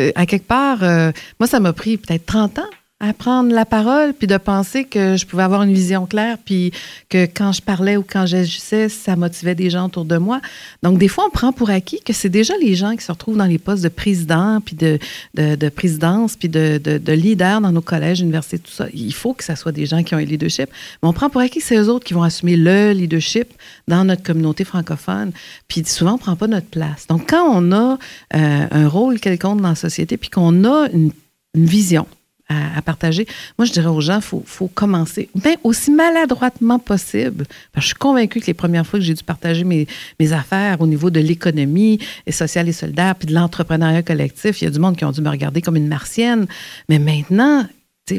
mm-hmm. 0.09 0.11
à 0.13 0.25
quelque 0.27 0.47
part, 0.47 0.83
euh, 0.83 1.11
moi, 1.39 1.47
ça 1.47 1.59
m'a 1.59 1.73
pris 1.73 1.97
peut-être 1.97 2.27
30 2.27 2.59
ans 2.59 2.69
à 3.03 3.11
prendre 3.11 3.53
la 3.53 3.65
parole, 3.65 4.13
puis 4.13 4.27
de 4.27 4.37
penser 4.37 4.85
que 4.85 5.17
je 5.17 5.25
pouvais 5.25 5.43
avoir 5.43 5.63
une 5.63 5.73
vision 5.73 6.05
claire, 6.05 6.37
puis 6.37 6.71
que 7.09 7.25
quand 7.25 7.51
je 7.51 7.61
parlais 7.61 7.97
ou 7.97 8.05
quand 8.07 8.25
j'agissais, 8.25 8.87
ça 8.87 9.17
motivait 9.17 9.55
des 9.55 9.69
gens 9.69 9.87
autour 9.87 10.05
de 10.05 10.15
moi. 10.15 10.39
Donc, 10.83 10.99
des 10.99 11.09
fois, 11.09 11.25
on 11.27 11.29
prend 11.29 11.51
pour 11.51 11.69
acquis 11.69 11.99
que 11.99 12.13
c'est 12.13 12.29
déjà 12.29 12.53
les 12.61 12.75
gens 12.75 12.95
qui 12.95 13.03
se 13.03 13.11
retrouvent 13.11 13.35
dans 13.35 13.45
les 13.45 13.57
postes 13.57 13.83
de 13.83 13.89
président, 13.89 14.61
puis 14.61 14.77
de, 14.77 14.99
de, 15.33 15.55
de 15.55 15.67
présidence, 15.67 16.37
puis 16.37 16.47
de, 16.47 16.79
de, 16.81 16.97
de, 16.97 17.11
leader 17.11 17.59
dans 17.59 17.73
nos 17.73 17.81
collèges, 17.81 18.21
universités, 18.21 18.57
tout 18.57 18.71
ça. 18.71 18.87
Il 18.93 19.13
faut 19.13 19.33
que 19.33 19.43
ça 19.43 19.57
soit 19.57 19.73
des 19.73 19.85
gens 19.85 20.01
qui 20.01 20.15
ont 20.15 20.19
un 20.19 20.23
leadership. 20.23 20.69
Mais 21.01 21.09
on 21.09 21.13
prend 21.13 21.29
pour 21.29 21.41
acquis 21.41 21.59
que 21.59 21.65
c'est 21.65 21.75
eux 21.75 21.89
autres 21.89 22.05
qui 22.05 22.13
vont 22.13 22.23
assumer 22.23 22.55
le 22.55 22.93
leadership 22.93 23.49
dans 23.89 24.05
notre 24.05 24.23
communauté 24.23 24.63
francophone. 24.63 25.33
Puis 25.67 25.83
souvent, 25.83 26.11
on 26.11 26.15
ne 26.15 26.19
prend 26.19 26.37
pas 26.37 26.47
notre 26.47 26.67
place. 26.67 27.05
Donc, 27.07 27.29
quand 27.29 27.45
on 27.51 27.73
a 27.73 27.97
euh, 28.33 28.67
un 28.71 28.87
rôle 28.87 29.19
quelconque 29.19 29.59
dans 29.59 29.69
la 29.69 29.75
société, 29.75 30.15
puis 30.15 30.29
qu'on 30.29 30.63
a 30.63 30.87
une 30.93 31.11
vision, 31.53 32.07
à, 32.49 32.81
partager. 32.81 33.25
Moi, 33.57 33.65
je 33.65 33.71
dirais 33.71 33.87
aux 33.87 34.01
gens, 34.01 34.17
il 34.17 34.41
faut, 34.45 34.67
commencer 34.67 35.29
bien 35.35 35.55
aussi 35.63 35.91
maladroitement 35.91 36.79
possible. 36.79 37.45
Je 37.75 37.81
suis 37.81 37.95
convaincue 37.95 38.39
que 38.41 38.47
les 38.47 38.53
premières 38.53 38.85
fois 38.85 38.99
que 38.99 39.05
j'ai 39.05 39.13
dû 39.13 39.23
partager 39.23 39.63
mes, 39.63 39.87
mes 40.19 40.33
affaires 40.33 40.81
au 40.81 40.87
niveau 40.87 41.09
de 41.09 41.19
l'économie 41.19 41.99
et 42.25 42.31
sociale 42.31 42.67
et 42.69 42.73
solidaire, 42.73 43.15
puis 43.15 43.27
de 43.27 43.33
l'entrepreneuriat 43.33 44.03
collectif, 44.03 44.61
il 44.61 44.65
y 44.65 44.67
a 44.67 44.71
du 44.71 44.79
monde 44.79 44.97
qui 44.97 45.05
ont 45.05 45.11
dû 45.11 45.21
me 45.21 45.29
regarder 45.29 45.61
comme 45.61 45.75
une 45.75 45.87
martienne. 45.87 46.47
Mais 46.89 46.99
maintenant, 46.99 47.65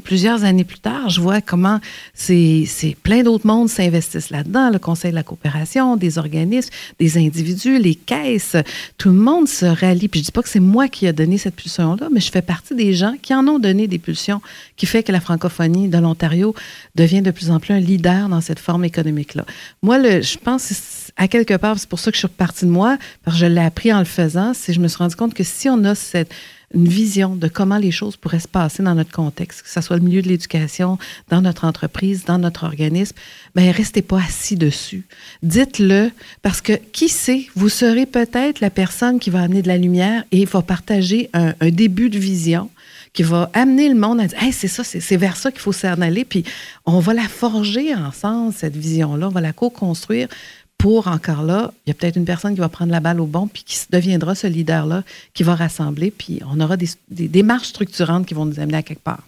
plusieurs 0.03 0.45
années 0.45 0.65
plus 0.65 0.79
tard, 0.79 1.11
je 1.11 1.21
vois 1.21 1.41
comment 1.43 1.79
c'est 2.15 2.67
plein 3.03 3.23
d'autres 3.23 3.47
mondes 3.47 3.69
s'investissent 3.69 4.31
là-dedans, 4.31 4.71
le 4.71 4.79
Conseil 4.79 5.11
de 5.11 5.15
la 5.15 5.23
coopération, 5.23 5.97
des 5.97 6.17
organismes, 6.17 6.71
des 6.99 7.19
individus, 7.19 7.79
les 7.79 7.95
caisses, 7.95 8.57
tout 8.97 9.11
le 9.11 9.17
monde 9.17 9.47
se 9.47 9.67
rallie. 9.67 10.09
Puis 10.09 10.21
je 10.21 10.25
dis 10.27 10.33
pas 10.33 10.43
que 10.43 10.49
c'est 10.49 10.59
moi 10.59 10.89
qui 10.89 11.07
ai 11.07 11.13
donné 11.13 11.37
cette 11.37 11.57
pulsion-là, 11.57 12.09
mais 12.11 12.21
je 12.21 12.31
fais 12.31 12.43
partie 12.43 12.75
des 12.75 12.95
gens 12.95 13.15
qui 13.21 13.35
en 13.35 13.47
ont 13.47 13.59
donné 13.59 13.87
des 13.87 13.99
pulsions, 13.99 14.41
qui 14.77 14.87
fait 14.87 15.03
que 15.03 15.13
la 15.13 15.21
francophonie 15.21 15.89
de 15.89 15.99
l'Ontario 15.99 16.55
devient 16.95 17.21
de 17.21 17.31
plus 17.31 17.51
en 17.51 17.61
plus 17.61 17.75
un 17.75 17.81
leader 17.81 18.31
dans 18.31 18.41
cette 18.41 18.61
forme 18.61 18.85
économique-là. 18.85 19.45
Moi, 19.83 20.21
je 20.21 20.39
pense 20.39 21.04
à 21.17 21.29
quelque 21.29 21.55
part, 21.55 21.79
c'est 21.79 21.89
pour 21.89 22.01
ça 22.01 22.11
que 22.11 22.17
je 22.17 22.21
suis 22.21 22.27
repartie 22.27 22.65
de 22.65 22.71
moi, 22.71 22.99
parce 23.25 23.37
que 23.37 23.41
je 23.41 23.47
l'ai 23.47 23.61
appris 23.61 23.93
en 23.93 24.01
le 24.01 24.05
faisant, 24.05 24.53
c'est 24.55 24.73
je 24.73 24.81
me 24.81 24.89
suis 24.89 24.99
rendu 24.99 25.17
compte 25.17 25.35
que 25.35 25.45
si 25.45 25.69
on 25.69 25.85
a 25.85 25.95
cette 25.95 26.33
une 26.75 26.89
vision 26.89 27.37
de 27.37 27.49
comment 27.49 27.79
les 27.79 27.91
choses 27.91 28.17
pourraient 28.17 28.41
se 28.41 28.49
passer 28.49 28.83
dans 28.83 28.95
notre 28.95 29.13
contexte, 29.13 29.63
que 29.63 29.71
ce 29.71 29.81
soit 29.81 29.97
le 29.97 30.03
milieu 30.03 30.23
de 30.23 30.29
l'éducation, 30.29 30.99
dans 31.29 31.41
notre 31.41 31.65
entreprise, 31.65 32.25
dans 32.25 32.39
notre 32.39 32.65
organisme, 32.65 33.17
ben 33.55 33.71
restez 33.71 34.03
pas 34.03 34.19
assis 34.19 34.57
dessus. 34.57 35.05
Dites-le 35.43 36.11
parce 36.43 36.61
que 36.61 36.73
qui 36.93 37.09
sait, 37.09 37.47
vous 37.55 37.69
serez 37.69 38.07
peut-être 38.07 38.61
la 38.61 38.71
personne 38.71 39.21
qui 39.21 39.31
va 39.31 39.43
amener 39.43 39.63
de 39.63 39.69
la 39.69 39.79
lumière 39.79 40.25
et 40.33 40.45
va 40.45 40.63
partager 40.63 41.31
un, 41.33 41.55
début 41.71 42.11
de 42.11 42.19
vision 42.19 42.71
qui 43.13 43.23
va 43.23 43.51
amener 43.55 43.89
le 43.89 43.95
monde 43.95 44.21
à 44.21 44.27
dire 44.27 44.43
hey, 44.43 44.53
c'est 44.53 44.69
ça, 44.69 44.83
c'est 44.85 45.17
vers 45.17 45.37
ça 45.37 45.53
qu'il 45.53 45.61
faut 45.61 45.73
s'en 45.73 46.01
aller. 46.01 46.25
Puis 46.25 46.45
on 46.85 46.99
va 46.99 47.15
la 47.15 47.29
forger 47.29 47.95
ensemble, 47.95 48.53
cette 48.53 48.77
vision-là, 48.77 49.29
on 49.29 49.31
va 49.31 49.41
la 49.41 49.53
co-construire 49.53 50.29
pour 50.79 51.09
encore 51.09 51.43
là, 51.43 51.73
il 51.87 51.91
y 51.91 51.93
a 51.93 51.95
peut-être 51.95 52.17
une 52.17 52.25
personne 52.25 52.55
qui 52.55 52.61
va 52.61 52.69
prendre 52.69 52.93
la 52.93 53.01
balle 53.01 53.21
au 53.21 53.27
bon, 53.27 53.47
puis 53.47 53.63
qui 53.65 53.79
deviendra 53.91 54.35
ce 54.35 54.47
leader-là, 54.47 55.03
qui 55.33 55.43
va 55.43 55.55
rassembler, 55.55 56.11
puis 56.11 56.41
on 56.51 56.61
aura 56.61 56.77
des, 56.77 56.89
démarches 57.09 57.69
structurantes 57.69 58.27
qui 58.27 58.35
vont 58.35 58.45
nous 58.45 58.61
amener 58.61 58.79
à 58.79 58.83
quelque 58.83 59.03
part. 59.03 59.23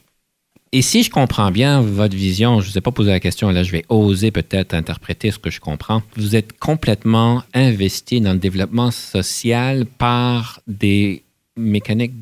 Et 0.72 0.82
si 0.82 1.02
je 1.02 1.10
comprends 1.10 1.50
bien 1.50 1.80
votre 1.80 2.16
vision, 2.16 2.60
je 2.60 2.66
ne 2.66 2.72
vous 2.72 2.78
ai 2.78 2.80
pas 2.80 2.90
posé 2.90 3.10
la 3.10 3.20
question, 3.20 3.48
là 3.50 3.62
je 3.62 3.72
vais 3.72 3.84
oser 3.88 4.30
peut-être 4.30 4.74
interpréter 4.74 5.30
ce 5.30 5.38
que 5.38 5.50
je 5.50 5.60
comprends. 5.60 6.02
Vous 6.16 6.36
êtes 6.36 6.58
complètement 6.58 7.42
investi 7.54 8.20
dans 8.20 8.32
le 8.32 8.38
développement 8.38 8.90
social 8.90 9.86
par 9.86 10.60
des 10.66 11.22
mécaniques 11.56 12.12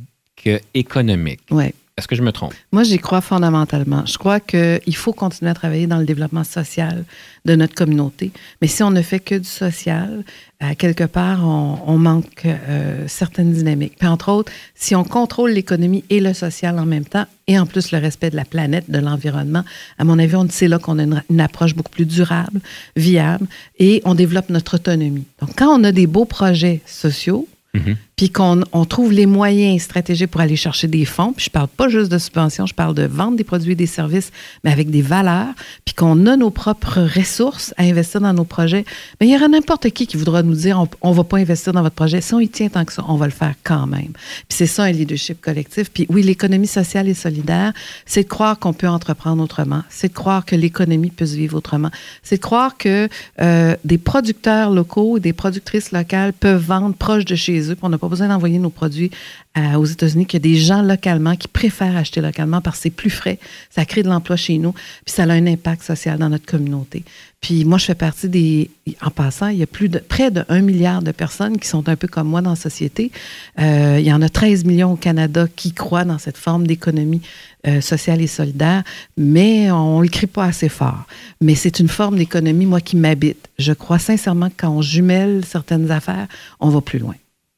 économiques. 0.74 1.40
Oui. 1.50 1.72
Est-ce 1.96 2.08
que 2.08 2.16
je 2.16 2.22
me 2.22 2.32
trompe? 2.32 2.54
Moi, 2.72 2.82
j'y 2.82 2.98
crois 2.98 3.20
fondamentalement. 3.20 4.04
Je 4.04 4.18
crois 4.18 4.40
qu'il 4.40 4.96
faut 4.96 5.12
continuer 5.12 5.52
à 5.52 5.54
travailler 5.54 5.86
dans 5.86 5.98
le 5.98 6.04
développement 6.04 6.42
social 6.42 7.04
de 7.44 7.54
notre 7.54 7.74
communauté. 7.74 8.32
Mais 8.60 8.66
si 8.66 8.82
on 8.82 8.90
ne 8.90 9.00
fait 9.00 9.20
que 9.20 9.36
du 9.36 9.48
social, 9.48 10.24
à 10.58 10.74
quelque 10.74 11.04
part, 11.04 11.46
on, 11.46 11.96
manque 11.96 12.46
euh, 12.46 13.04
certaines 13.06 13.52
dynamiques. 13.52 13.94
Puis 13.96 14.08
entre 14.08 14.32
autres, 14.32 14.50
si 14.74 14.96
on 14.96 15.04
contrôle 15.04 15.52
l'économie 15.52 16.02
et 16.10 16.18
le 16.18 16.34
social 16.34 16.80
en 16.80 16.86
même 16.86 17.04
temps, 17.04 17.26
et 17.46 17.60
en 17.60 17.66
plus 17.66 17.92
le 17.92 17.98
respect 17.98 18.30
de 18.30 18.36
la 18.36 18.44
planète, 18.44 18.90
de 18.90 18.98
l'environnement, 18.98 19.62
à 19.96 20.02
mon 20.02 20.18
avis, 20.18 20.34
c'est 20.50 20.66
là 20.66 20.80
qu'on 20.80 20.98
a 20.98 21.04
une, 21.04 21.40
approche 21.40 21.76
beaucoup 21.76 21.92
plus 21.92 22.06
durable, 22.06 22.60
viable, 22.96 23.46
et 23.78 24.02
on 24.04 24.16
développe 24.16 24.50
notre 24.50 24.76
autonomie. 24.76 25.26
Donc, 25.40 25.50
quand 25.56 25.68
on 25.68 25.84
a 25.84 25.92
des 25.92 26.08
beaux 26.08 26.24
projets 26.24 26.80
sociaux, 26.86 27.46
mm-hmm 27.76 27.94
puis 28.16 28.30
qu'on 28.30 28.62
on 28.72 28.84
trouve 28.84 29.12
les 29.12 29.26
moyens 29.26 29.82
stratégiques 29.82 30.30
pour 30.30 30.40
aller 30.40 30.56
chercher 30.56 30.86
des 30.86 31.04
fonds, 31.04 31.32
puis 31.32 31.46
je 31.46 31.50
parle 31.50 31.68
pas 31.68 31.88
juste 31.88 32.10
de 32.10 32.18
subventions, 32.18 32.66
je 32.66 32.74
parle 32.74 32.94
de 32.94 33.04
vendre 33.04 33.36
des 33.36 33.44
produits 33.44 33.72
et 33.72 33.76
des 33.76 33.86
services, 33.86 34.30
mais 34.62 34.70
avec 34.70 34.90
des 34.90 35.02
valeurs, 35.02 35.52
puis 35.84 35.94
qu'on 35.94 36.26
a 36.26 36.36
nos 36.36 36.50
propres 36.50 37.00
ressources 37.00 37.74
à 37.76 37.82
investir 37.82 38.20
dans 38.20 38.32
nos 38.32 38.44
projets, 38.44 38.84
mais 39.20 39.26
il 39.26 39.32
y 39.32 39.36
aura 39.36 39.48
n'importe 39.48 39.90
qui 39.90 40.06
qui 40.06 40.16
voudra 40.16 40.42
nous 40.42 40.54
dire 40.54 40.84
on, 41.02 41.10
ne 41.10 41.16
va 41.16 41.24
pas 41.24 41.38
investir 41.38 41.72
dans 41.72 41.82
votre 41.82 41.94
projet. 41.94 42.20
Si 42.20 42.34
on 42.34 42.40
y 42.40 42.48
tient 42.48 42.68
tant 42.68 42.84
que 42.84 42.92
ça, 42.92 43.04
on 43.08 43.16
va 43.16 43.26
le 43.26 43.32
faire 43.32 43.54
quand 43.64 43.86
même. 43.86 44.12
Puis 44.12 44.56
c'est 44.56 44.66
ça 44.66 44.84
un 44.84 44.92
leadership 44.92 45.40
collectif. 45.40 45.90
Puis 45.90 46.06
oui, 46.08 46.22
l'économie 46.22 46.66
sociale 46.66 47.08
et 47.08 47.14
solidaire, 47.14 47.72
c'est 48.06 48.22
de 48.22 48.28
croire 48.28 48.58
qu'on 48.58 48.72
peut 48.72 48.88
entreprendre 48.88 49.42
autrement, 49.42 49.82
c'est 49.88 50.08
de 50.08 50.14
croire 50.14 50.44
que 50.44 50.54
l'économie 50.54 51.10
peut 51.10 51.26
se 51.26 51.36
vivre 51.36 51.56
autrement, 51.56 51.90
c'est 52.22 52.36
de 52.36 52.42
croire 52.42 52.76
que 52.76 53.08
euh, 53.40 53.76
des 53.84 53.98
producteurs 53.98 54.70
locaux, 54.70 55.18
des 55.18 55.32
productrices 55.32 55.90
locales 55.90 56.32
peuvent 56.32 56.62
vendre 56.62 56.94
proche 56.94 57.24
de 57.24 57.34
chez 57.34 57.70
eux, 57.70 57.76
on 57.82 57.88
n'a 57.88 57.98
pas 58.04 58.10
besoin 58.10 58.28
d'envoyer 58.28 58.58
nos 58.58 58.70
produits 58.70 59.10
euh, 59.56 59.74
aux 59.74 59.84
États-Unis, 59.84 60.26
qu'il 60.26 60.38
y 60.38 60.42
a 60.42 60.48
des 60.52 60.58
gens 60.58 60.82
localement 60.82 61.36
qui 61.36 61.48
préfèrent 61.48 61.96
acheter 61.96 62.20
localement 62.20 62.60
parce 62.60 62.76
que 62.76 62.82
c'est 62.84 62.90
plus 62.90 63.10
frais, 63.10 63.38
ça 63.70 63.84
crée 63.84 64.02
de 64.02 64.08
l'emploi 64.08 64.36
chez 64.36 64.58
nous, 64.58 64.72
puis 64.72 65.14
ça 65.14 65.24
a 65.24 65.30
un 65.30 65.46
impact 65.46 65.82
social 65.82 66.18
dans 66.18 66.28
notre 66.28 66.46
communauté. 66.46 67.04
Puis 67.44 67.66
moi, 67.66 67.76
je 67.76 67.84
fais 67.84 67.94
partie 67.94 68.30
des. 68.30 68.70
En 69.02 69.10
passant, 69.10 69.48
il 69.48 69.58
y 69.58 69.62
a 69.62 69.66
plus 69.66 69.90
de 69.90 69.98
près 69.98 70.30
de 70.30 70.46
1 70.48 70.62
milliard 70.62 71.02
de 71.02 71.12
personnes 71.12 71.58
qui 71.58 71.68
sont 71.68 71.90
un 71.90 71.96
peu 71.96 72.08
comme 72.08 72.26
moi 72.26 72.40
dans 72.40 72.50
la 72.50 72.56
société. 72.56 73.12
Euh, 73.60 73.98
il 74.00 74.06
y 74.06 74.12
en 74.14 74.22
a 74.22 74.30
13 74.30 74.64
millions 74.64 74.92
au 74.92 74.96
Canada 74.96 75.46
qui 75.54 75.72
croient 75.72 76.06
dans 76.06 76.16
cette 76.16 76.38
forme 76.38 76.66
d'économie 76.66 77.20
euh, 77.66 77.82
sociale 77.82 78.22
et 78.22 78.26
solidaire, 78.28 78.82
mais 79.18 79.70
on 79.70 79.98
ne 79.98 80.04
le 80.04 80.08
crie 80.08 80.26
pas 80.26 80.44
assez 80.44 80.70
fort. 80.70 81.04
Mais 81.42 81.54
c'est 81.54 81.80
une 81.80 81.88
forme 81.88 82.16
d'économie, 82.16 82.64
moi, 82.64 82.80
qui 82.80 82.96
m'habite. 82.96 83.46
Je 83.58 83.74
crois 83.74 83.98
sincèrement 83.98 84.48
que 84.48 84.54
quand 84.56 84.70
on 84.70 84.80
jumelle 84.80 85.44
certaines 85.46 85.90
affaires, 85.90 86.28
on 86.60 86.70
va 86.70 86.80
plus 86.80 86.98
loin, 86.98 87.14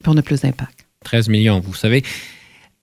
puis 0.07 0.15
on 0.15 0.19
a 0.19 0.23
plus 0.23 0.41
d'impact. 0.41 0.87
13 1.05 1.29
millions, 1.29 1.59
vous 1.59 1.75
savez. 1.75 2.05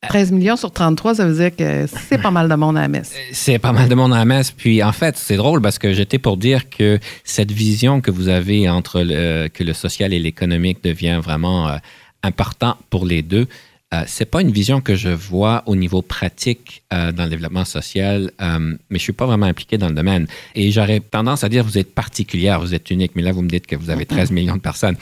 13 0.01 0.33
millions 0.33 0.57
sur 0.57 0.71
33, 0.71 1.15
ça 1.15 1.25
veut 1.25 1.35
dire 1.35 1.55
que 1.55 1.87
c'est 1.87 2.21
pas 2.21 2.31
mal 2.31 2.49
de 2.49 2.55
monde 2.55 2.75
à 2.75 2.81
la 2.81 2.87
messe. 2.89 3.13
Euh, 3.15 3.31
c'est 3.31 3.59
pas 3.59 3.71
mal 3.71 3.87
de 3.87 3.95
monde 3.95 4.13
à 4.13 4.17
la 4.17 4.25
messe. 4.25 4.51
Puis 4.51 4.83
en 4.83 4.91
fait, 4.91 5.15
c'est 5.17 5.37
drôle 5.37 5.61
parce 5.61 5.79
que 5.79 5.93
j'étais 5.93 6.19
pour 6.19 6.35
dire 6.35 6.69
que 6.69 6.99
cette 7.23 7.51
vision 7.51 8.01
que 8.01 8.11
vous 8.11 8.27
avez 8.27 8.69
entre 8.69 9.01
le, 9.01 9.47
que 9.47 9.63
le 9.63 9.71
social 9.71 10.11
et 10.11 10.19
l'économique 10.19 10.83
devient 10.83 11.21
vraiment 11.23 11.69
euh, 11.69 11.77
important 12.23 12.75
pour 12.89 13.05
les 13.05 13.21
deux. 13.21 13.47
Euh, 13.93 14.03
c'est 14.07 14.25
pas 14.25 14.41
une 14.41 14.51
vision 14.51 14.81
que 14.81 14.95
je 14.95 15.09
vois 15.09 15.61
au 15.67 15.75
niveau 15.75 16.01
pratique 16.01 16.83
euh, 16.91 17.11
dans 17.11 17.25
le 17.25 17.29
développement 17.29 17.65
social, 17.65 18.31
euh, 18.41 18.75
mais 18.89 18.97
je 18.97 19.03
suis 19.03 19.13
pas 19.13 19.27
vraiment 19.27 19.45
impliqué 19.45 19.77
dans 19.77 19.87
le 19.87 19.93
domaine. 19.93 20.25
Et 20.55 20.71
j'aurais 20.71 20.99
tendance 20.99 21.43
à 21.43 21.49
dire 21.49 21.63
vous 21.63 21.77
êtes 21.77 21.93
particulière, 21.93 22.59
vous 22.59 22.73
êtes 22.73 22.89
unique, 22.89 23.11
mais 23.15 23.21
là 23.21 23.31
vous 23.31 23.43
me 23.43 23.49
dites 23.49 23.67
que 23.67 23.75
vous 23.75 23.91
avez 23.91 24.05
13 24.05 24.31
millions 24.37 24.55
de 24.55 24.61
personnes. 24.61 24.95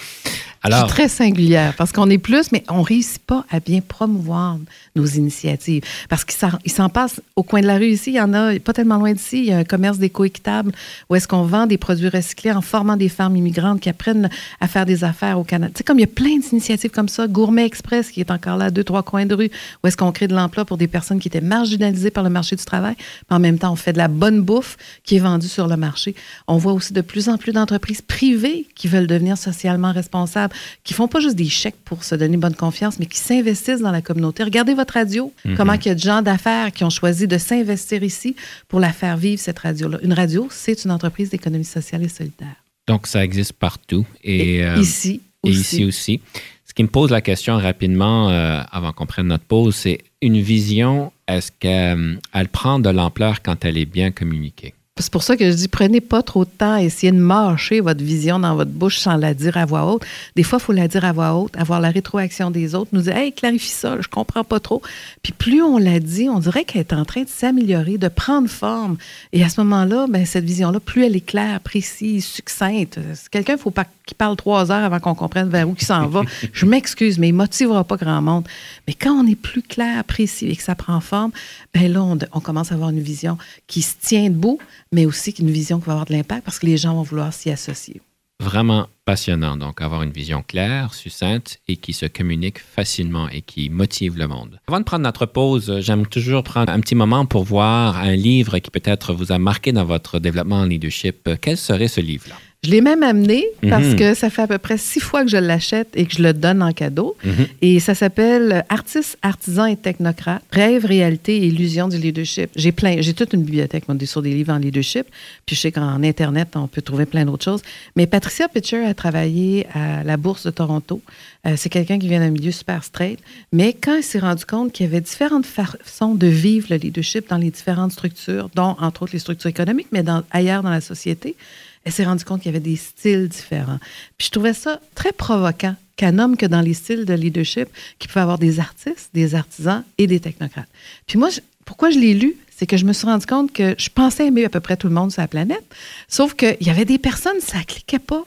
Alors, 0.63 0.81
je 0.81 0.85
suis 0.85 0.93
très 0.93 1.07
singulière 1.07 1.73
parce 1.75 1.91
qu'on 1.91 2.09
est 2.09 2.19
plus, 2.19 2.51
mais 2.51 2.63
on 2.69 2.83
réussit 2.83 3.21
pas 3.21 3.45
à 3.49 3.59
bien 3.59 3.81
promouvoir 3.81 4.57
nos 4.95 5.05
initiatives. 5.05 5.83
Parce 6.07 6.23
qu'il 6.23 6.71
s'en 6.71 6.89
passe 6.89 7.19
au 7.35 7.41
coin 7.41 7.61
de 7.61 7.67
la 7.67 7.77
rue 7.77 7.87
ici, 7.87 8.11
il 8.11 8.15
y 8.15 8.21
en 8.21 8.33
a 8.33 8.59
pas 8.59 8.73
tellement 8.73 8.97
loin 8.97 9.13
d'ici, 9.13 9.39
il 9.39 9.45
y 9.45 9.51
a 9.51 9.57
un 9.57 9.63
commerce 9.63 9.97
d'éco-équitable 9.97 10.71
où 11.09 11.15
est-ce 11.15 11.27
qu'on 11.27 11.43
vend 11.43 11.65
des 11.65 11.77
produits 11.77 12.09
recyclés 12.09 12.51
en 12.51 12.61
formant 12.61 12.95
des 12.95 13.09
femmes 13.09 13.35
immigrantes 13.35 13.79
qui 13.79 13.89
apprennent 13.89 14.29
à 14.59 14.67
faire 14.67 14.85
des 14.85 15.03
affaires 15.03 15.39
au 15.39 15.43
Canada. 15.43 15.71
Tu 15.73 15.79
sais, 15.79 15.83
comme 15.83 15.97
il 15.97 16.01
y 16.01 16.05
a 16.05 16.07
plein 16.07 16.37
d'initiatives 16.37 16.91
comme 16.91 17.09
ça, 17.09 17.27
Gourmet 17.27 17.65
Express 17.65 18.11
qui 18.11 18.19
est 18.19 18.29
encore 18.29 18.57
là, 18.57 18.69
deux, 18.69 18.83
trois 18.83 19.01
coins 19.01 19.25
de 19.25 19.33
rue, 19.33 19.49
où 19.83 19.87
est-ce 19.87 19.97
qu'on 19.97 20.11
crée 20.11 20.27
de 20.27 20.35
l'emploi 20.35 20.65
pour 20.65 20.77
des 20.77 20.87
personnes 20.87 21.19
qui 21.19 21.27
étaient 21.27 21.41
marginalisées 21.41 22.11
par 22.11 22.23
le 22.23 22.29
marché 22.29 22.55
du 22.55 22.65
travail, 22.65 22.95
mais 23.29 23.35
en 23.35 23.39
même 23.39 23.57
temps, 23.57 23.71
on 23.71 23.75
fait 23.75 23.93
de 23.93 23.97
la 23.97 24.07
bonne 24.07 24.41
bouffe 24.41 24.77
qui 25.03 25.15
est 25.15 25.19
vendue 25.19 25.47
sur 25.47 25.67
le 25.67 25.77
marché. 25.77 26.13
On 26.47 26.57
voit 26.57 26.73
aussi 26.73 26.93
de 26.93 27.01
plus 27.01 27.29
en 27.29 27.37
plus 27.37 27.51
d'entreprises 27.51 28.01
privées 28.01 28.67
qui 28.75 28.87
veulent 28.87 29.07
devenir 29.07 29.37
socialement 29.37 29.91
responsables, 29.91 30.50
qui 30.83 30.93
font 30.93 31.07
pas 31.07 31.19
juste 31.19 31.35
des 31.35 31.49
chèques 31.49 31.77
pour 31.85 32.03
se 32.03 32.15
donner 32.15 32.37
bonne 32.37 32.55
confiance, 32.55 32.99
mais 32.99 33.05
qui 33.05 33.17
s'investissent 33.17 33.81
dans 33.81 33.91
la 33.91 34.01
communauté. 34.01 34.43
Regardez 34.43 34.73
votre 34.73 34.93
radio, 34.95 35.31
mhm. 35.45 35.55
comment 35.55 35.73
il 35.73 35.85
y 35.85 35.89
a 35.89 35.95
de 35.95 35.99
gens 35.99 36.21
d'affaires 36.21 36.71
qui 36.71 36.83
ont 36.83 36.89
choisi 36.89 37.27
de 37.27 37.37
s'investir 37.37 38.03
ici 38.03 38.35
pour 38.67 38.79
la 38.79 38.91
faire 38.91 39.17
vivre, 39.17 39.39
cette 39.39 39.59
radio-là. 39.59 39.99
Une 40.03 40.13
radio, 40.13 40.47
c'est 40.51 40.85
une 40.85 40.91
entreprise 40.91 41.29
d'économie 41.29 41.65
sociale 41.65 42.03
et 42.03 42.09
solidaire. 42.09 42.55
Donc, 42.87 43.07
ça 43.07 43.23
existe 43.23 43.53
partout. 43.53 44.05
Et, 44.23 44.63
euh, 44.63 44.77
ici 44.77 45.21
aussi. 45.43 45.57
Et 45.57 45.59
ici 45.59 45.85
aussi. 45.85 46.21
Ce 46.65 46.73
qui 46.73 46.83
me 46.83 46.87
pose 46.87 47.11
la 47.11 47.21
question 47.21 47.57
rapidement, 47.57 48.29
euh, 48.29 48.61
avant 48.71 48.93
qu'on 48.93 49.05
prenne 49.05 49.27
notre 49.27 49.43
pause, 49.43 49.75
c'est 49.75 49.99
une 50.21 50.39
vision, 50.39 51.11
est-ce 51.27 51.51
qu'elle 51.51 52.19
euh, 52.35 52.45
prend 52.51 52.79
de 52.79 52.89
l'ampleur 52.89 53.41
quand 53.41 53.65
elle 53.65 53.77
est 53.77 53.85
bien 53.85 54.11
communiquée? 54.11 54.73
C'est 55.01 55.11
pour 55.11 55.23
ça 55.23 55.35
que 55.35 55.49
je 55.49 55.55
dis, 55.55 55.67
prenez 55.67 55.99
pas 55.99 56.21
trop 56.21 56.45
de 56.45 56.49
temps 56.49 56.73
à 56.73 56.81
essayer 56.81 57.11
de 57.11 57.17
mâcher 57.17 57.81
votre 57.81 58.03
vision 58.03 58.39
dans 58.39 58.55
votre 58.55 58.71
bouche 58.71 58.97
sans 58.97 59.17
la 59.17 59.33
dire 59.33 59.57
à 59.57 59.65
voix 59.65 59.91
haute. 59.91 60.03
Des 60.35 60.43
fois, 60.43 60.59
il 60.61 60.65
faut 60.65 60.73
la 60.73 60.87
dire 60.87 61.03
à 61.03 61.11
voix 61.11 61.33
haute, 61.33 61.57
avoir 61.57 61.81
la 61.81 61.89
rétroaction 61.89 62.51
des 62.51 62.75
autres, 62.75 62.89
nous 62.93 63.01
dire, 63.01 63.15
hey, 63.17 63.33
clarifie 63.33 63.69
ça, 63.69 63.97
je 63.99 64.07
comprends 64.07 64.43
pas 64.43 64.59
trop. 64.59 64.81
Puis 65.23 65.33
plus 65.33 65.61
on 65.61 65.77
la 65.77 65.99
dit, 65.99 66.29
on 66.29 66.39
dirait 66.39 66.63
qu'elle 66.63 66.81
est 66.81 66.93
en 66.93 67.05
train 67.05 67.23
de 67.23 67.29
s'améliorer, 67.29 67.97
de 67.97 68.07
prendre 68.07 68.49
forme. 68.49 68.97
Et 69.33 69.43
à 69.43 69.49
ce 69.49 69.59
moment-là, 69.61 70.05
ben, 70.07 70.25
cette 70.25 70.45
vision-là, 70.45 70.79
plus 70.79 71.05
elle 71.05 71.15
est 71.15 71.25
claire, 71.25 71.59
précise, 71.59 72.25
succincte. 72.25 72.99
Quelqu'un, 73.31 73.53
il 73.53 73.59
faut 73.59 73.71
pas 73.71 73.85
qu'il 74.11 74.17
parle 74.17 74.35
trois 74.35 74.71
heures 74.71 74.83
avant 74.83 74.99
qu'on 74.99 75.15
comprenne 75.15 75.49
vers 75.49 75.67
où 75.67 75.75
il 75.79 75.85
s'en 75.85 76.07
va. 76.07 76.21
Je 76.53 76.65
m'excuse, 76.65 77.17
mais 77.17 77.29
il 77.29 77.33
motivera 77.33 77.83
pas 77.83 77.97
grand 77.97 78.21
monde. 78.21 78.47
Mais 78.87 78.93
quand 78.93 79.13
on 79.13 79.25
est 79.25 79.35
plus 79.35 79.61
clair, 79.61 80.03
précis 80.03 80.49
et 80.49 80.55
que 80.55 80.63
ça 80.63 80.75
prend 80.75 80.99
forme, 80.99 81.31
ben 81.73 81.91
là, 81.91 82.03
on 82.33 82.39
commence 82.39 82.71
à 82.71 82.75
avoir 82.75 82.89
une 82.89 82.99
vision 82.99 83.37
qui 83.67 83.81
se 83.81 83.95
tient 84.01 84.29
debout, 84.29 84.59
mais 84.91 85.05
aussi 85.05 85.31
une 85.31 85.49
vision 85.49 85.79
qui 85.79 85.85
va 85.85 85.93
avoir 85.93 86.05
de 86.05 86.13
l'impact 86.13 86.43
parce 86.43 86.59
que 86.59 86.65
les 86.65 86.77
gens 86.77 86.93
vont 86.95 87.03
vouloir 87.03 87.33
s'y 87.33 87.49
associer. 87.49 88.01
Vraiment 88.41 88.87
passionnant, 89.05 89.55
donc 89.55 89.81
avoir 89.81 90.01
une 90.01 90.11
vision 90.11 90.43
claire, 90.45 90.95
succincte 90.95 91.59
et 91.67 91.77
qui 91.77 91.93
se 91.93 92.07
communique 92.07 92.57
facilement 92.59 93.29
et 93.29 93.41
qui 93.41 93.69
motive 93.69 94.17
le 94.17 94.27
monde. 94.27 94.59
Avant 94.67 94.79
de 94.79 94.83
prendre 94.83 95.03
notre 95.03 95.27
pause, 95.27 95.79
j'aime 95.79 96.07
toujours 96.07 96.41
prendre 96.43 96.73
un 96.73 96.79
petit 96.79 96.95
moment 96.95 97.25
pour 97.27 97.43
voir 97.43 97.97
un 97.97 98.15
livre 98.15 98.57
qui 98.57 98.71
peut-être 98.71 99.13
vous 99.13 99.31
a 99.31 99.37
marqué 99.37 99.71
dans 99.71 99.85
votre 99.85 100.17
développement 100.17 100.61
en 100.61 100.65
leadership. 100.65 101.29
Quel 101.39 101.55
serait 101.55 101.87
ce 101.87 102.01
livre-là? 102.01 102.35
Je 102.63 102.69
l'ai 102.69 102.81
même 102.81 103.01
amené 103.01 103.43
parce 103.67 103.87
mhm. 103.87 103.95
que 103.95 104.13
ça 104.13 104.29
fait 104.29 104.43
à 104.43 104.47
peu 104.47 104.59
près 104.59 104.77
six 104.77 104.99
fois 104.99 105.23
que 105.23 105.31
je 105.31 105.37
l'achète 105.37 105.87
et 105.95 106.05
que 106.05 106.13
je 106.13 106.21
le 106.21 106.31
donne 106.31 106.61
en 106.61 106.73
cadeau. 106.73 107.17
Mhm. 107.23 107.47
Et 107.63 107.79
ça 107.79 107.95
s'appelle 107.95 108.63
Artistes, 108.69 109.17
artisans 109.23 109.67
et 109.67 109.75
technocrates, 109.75 110.43
rêve, 110.51 110.85
réalité 110.85 111.37
et 111.37 111.47
illusion 111.47 111.87
du 111.87 111.97
leadership. 111.97 112.51
J'ai 112.55 112.71
plein, 112.71 113.01
j'ai 113.01 113.15
toute 113.15 113.33
une 113.33 113.41
bibliothèque 113.41 113.85
sur 114.05 114.21
des 114.21 114.35
livres 114.35 114.53
en 114.53 114.59
leadership. 114.59 115.07
Puis 115.47 115.55
je 115.55 115.61
sais 115.61 115.71
qu'en 115.71 116.03
Internet, 116.03 116.49
on 116.55 116.67
peut 116.67 116.83
trouver 116.83 117.07
plein 117.07 117.25
d'autres 117.25 117.43
choses. 117.43 117.63
Mais 117.95 118.05
Patricia 118.05 118.47
Pitcher 118.47 118.85
a 118.85 118.93
travaillé 118.93 119.65
à 119.73 120.03
la 120.03 120.17
Bourse 120.17 120.45
de 120.45 120.51
Toronto. 120.51 121.01
Euh, 121.47 121.55
c'est 121.57 121.69
quelqu'un 121.69 121.97
qui 121.97 122.07
vient 122.07 122.19
d'un 122.19 122.29
milieu 122.29 122.51
super 122.51 122.83
straight. 122.83 123.17
Mais 123.51 123.73
quand 123.73 123.95
elle 123.95 124.03
s'est 124.03 124.19
rendu 124.19 124.45
compte 124.45 124.71
qu'il 124.71 124.85
y 124.85 124.89
avait 124.89 125.01
différentes 125.01 125.47
façons 125.47 126.13
de 126.13 126.27
vivre 126.27 126.67
le 126.69 126.75
leadership 126.75 127.27
dans 127.27 127.37
les 127.37 127.49
différentes 127.49 127.93
structures, 127.93 128.51
dont 128.53 128.75
entre 128.79 129.01
autres 129.01 129.13
les 129.13 129.19
structures 129.19 129.49
économiques, 129.49 129.87
mais 129.91 130.03
dans, 130.03 130.21
ailleurs 130.29 130.61
dans 130.61 130.69
la 130.69 130.81
société, 130.81 131.35
elle 131.83 131.91
s'est 131.91 132.05
rendue 132.05 132.23
compte 132.23 132.41
qu'il 132.41 132.51
y 132.51 132.55
avait 132.55 132.63
des 132.63 132.75
styles 132.75 133.27
différents. 133.27 133.79
Puis 134.17 134.27
je 134.27 134.31
trouvais 134.31 134.53
ça 134.53 134.79
très 134.95 135.11
provoquant 135.11 135.75
qu'un 135.97 136.19
homme 136.19 136.37
que 136.37 136.45
dans 136.45 136.61
les 136.61 136.73
styles 136.73 137.05
de 137.05 137.13
leadership, 137.13 137.67
qui 137.99 138.07
peut 138.07 138.19
avoir 138.19 138.37
des 138.37 138.59
artistes, 138.59 139.09
des 139.13 139.35
artisans 139.35 139.83
et 139.97 140.07
des 140.07 140.19
technocrates. 140.19 140.69
Puis 141.07 141.17
moi, 141.17 141.29
pourquoi 141.65 141.89
je 141.89 141.99
l'ai 141.99 142.13
lu, 142.13 142.35
c'est 142.55 142.67
que 142.67 142.77
je 142.77 142.85
me 142.85 142.93
suis 142.93 143.05
rendu 143.05 143.25
compte 143.25 143.51
que 143.51 143.75
je 143.77 143.89
pensais 143.89 144.27
aimer 144.27 144.45
à 144.45 144.49
peu 144.49 144.59
près 144.59 144.77
tout 144.77 144.87
le 144.87 144.93
monde 144.93 145.11
sur 145.11 145.21
la 145.21 145.27
planète, 145.27 145.63
sauf 146.07 146.33
qu'il 146.33 146.57
y 146.61 146.69
avait 146.69 146.85
des 146.85 146.97
personnes, 146.97 147.39
ça 147.39 147.59
ne 147.59 147.63
cliquait 147.63 147.99
pas. 147.99 148.23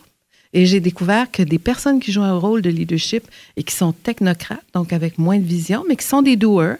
Et 0.52 0.66
j'ai 0.66 0.78
découvert 0.78 1.30
que 1.30 1.42
des 1.42 1.58
personnes 1.58 1.98
qui 1.98 2.12
jouent 2.12 2.22
un 2.22 2.38
rôle 2.38 2.62
de 2.62 2.70
leadership 2.70 3.24
et 3.56 3.64
qui 3.64 3.74
sont 3.74 3.92
technocrates, 3.92 4.64
donc 4.72 4.92
avec 4.92 5.18
moins 5.18 5.38
de 5.38 5.44
vision, 5.44 5.84
mais 5.88 5.96
qui 5.96 6.06
sont 6.06 6.22
des 6.22 6.36
doers, 6.36 6.76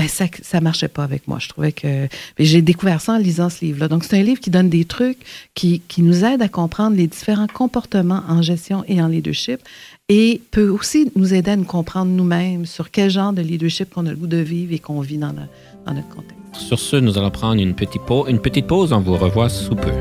ben 0.00 0.08
ça 0.08 0.58
ne 0.58 0.64
marchait 0.64 0.88
pas 0.88 1.04
avec 1.04 1.28
moi. 1.28 1.38
Je 1.38 1.48
trouvais 1.48 1.72
que 1.72 2.08
j'ai 2.38 2.62
découvert 2.62 3.00
ça 3.00 3.14
en 3.14 3.18
lisant 3.18 3.50
ce 3.50 3.64
livre-là. 3.64 3.88
Donc 3.88 4.04
c'est 4.04 4.18
un 4.18 4.22
livre 4.22 4.40
qui 4.40 4.50
donne 4.50 4.70
des 4.70 4.84
trucs 4.84 5.18
qui, 5.54 5.80
qui 5.88 6.02
nous 6.02 6.24
aide 6.24 6.40
à 6.40 6.48
comprendre 6.48 6.96
les 6.96 7.06
différents 7.06 7.46
comportements 7.46 8.22
en 8.28 8.40
gestion 8.40 8.82
et 8.88 9.02
en 9.02 9.08
leadership 9.08 9.60
et 10.08 10.40
peut 10.50 10.68
aussi 10.68 11.12
nous 11.16 11.34
aider 11.34 11.50
à 11.50 11.56
nous 11.56 11.64
comprendre 11.64 12.10
nous-mêmes 12.10 12.64
sur 12.64 12.90
quel 12.90 13.10
genre 13.10 13.32
de 13.32 13.42
leadership 13.42 13.90
qu'on 13.90 14.06
a 14.06 14.10
le 14.10 14.16
goût 14.16 14.26
de 14.26 14.38
vivre 14.38 14.72
et 14.72 14.78
qu'on 14.78 15.00
vit 15.00 15.18
dans, 15.18 15.32
dans 15.32 15.94
notre 15.94 16.08
contexte. 16.08 16.36
Sur 16.54 16.78
ce, 16.78 16.96
nous 16.96 17.18
allons 17.18 17.30
prendre 17.30 17.60
une 17.60 17.74
petite 17.74 18.02
pause. 18.02 18.28
Une 18.28 18.40
petite 18.40 18.66
pause, 18.66 18.92
on 18.92 19.00
vous 19.00 19.16
revoit 19.16 19.48
sous 19.48 19.76
peu. 19.76 19.92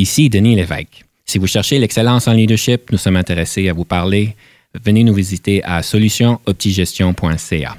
Ici 0.00 0.30
Denis 0.30 0.56
Lévesque. 0.56 1.04
Si 1.26 1.36
vous 1.36 1.46
cherchez 1.46 1.78
l'excellence 1.78 2.26
en 2.26 2.32
leadership, 2.32 2.90
nous 2.90 2.96
sommes 2.96 3.16
intéressés 3.16 3.68
à 3.68 3.74
vous 3.74 3.84
parler. 3.84 4.34
Venez 4.82 5.04
nous 5.04 5.12
visiter 5.12 5.62
à 5.62 5.82
solutionoptigestion.ca. 5.82 7.76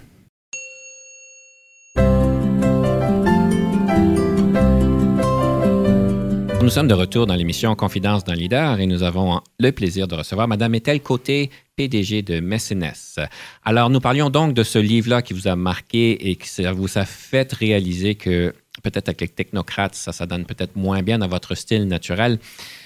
Nous 6.62 6.70
sommes 6.70 6.88
de 6.88 6.94
retour 6.94 7.26
dans 7.26 7.34
l'émission 7.34 7.74
Confidence 7.76 8.24
d'un 8.24 8.36
leader 8.36 8.80
et 8.80 8.86
nous 8.86 9.02
avons 9.02 9.42
le 9.60 9.72
plaisir 9.72 10.08
de 10.08 10.14
recevoir 10.14 10.48
Madame 10.48 10.76
Ethel 10.76 11.02
Côté, 11.02 11.50
PDG 11.76 12.22
de 12.22 12.40
Mécénès. 12.40 13.18
Alors, 13.66 13.90
nous 13.90 14.00
parlions 14.00 14.30
donc 14.30 14.54
de 14.54 14.62
ce 14.62 14.78
livre-là 14.78 15.24
qui 15.24 15.34
vous 15.34 15.48
a 15.48 15.56
marqué 15.56 16.30
et 16.30 16.36
qui 16.36 16.64
vous 16.76 17.00
a 17.00 17.06
fait 17.06 17.52
réaliser 17.52 18.14
que 18.14 18.54
peut-être 18.84 19.10
avec 19.10 19.22
les 19.22 19.28
technocrates, 19.28 19.96
ça, 19.96 20.12
ça 20.12 20.26
donne 20.26 20.46
peut-être 20.46 20.76
moins 20.76 21.02
bien 21.02 21.20
dans 21.20 21.28
votre 21.28 21.56
style 21.56 21.88
naturel. 21.88 22.40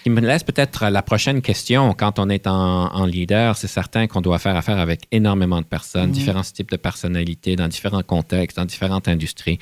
Il 0.06 0.12
me 0.12 0.22
laisse 0.22 0.44
peut-être 0.44 0.90
la 0.90 1.02
prochaine 1.02 1.42
question. 1.42 1.94
Quand 1.94 2.20
on 2.20 2.30
est 2.30 2.48
en, 2.48 3.06
leader, 3.06 3.56
c'est 3.56 3.68
certain 3.68 4.08
qu'on 4.08 4.22
doit 4.22 4.40
faire 4.40 4.56
affaire 4.56 4.80
avec 4.80 5.02
énormément 5.12 5.62
de 5.62 5.66
personnes, 5.66 6.08
mhm. 6.08 6.14
différents 6.14 6.42
types 6.42 6.72
de 6.72 6.78
personnalités, 6.78 7.56
dans 7.56 7.68
différents 7.68 8.04
contextes, 8.04 8.58
dans 8.58 8.66
différentes 8.66 9.08
industries. 9.08 9.60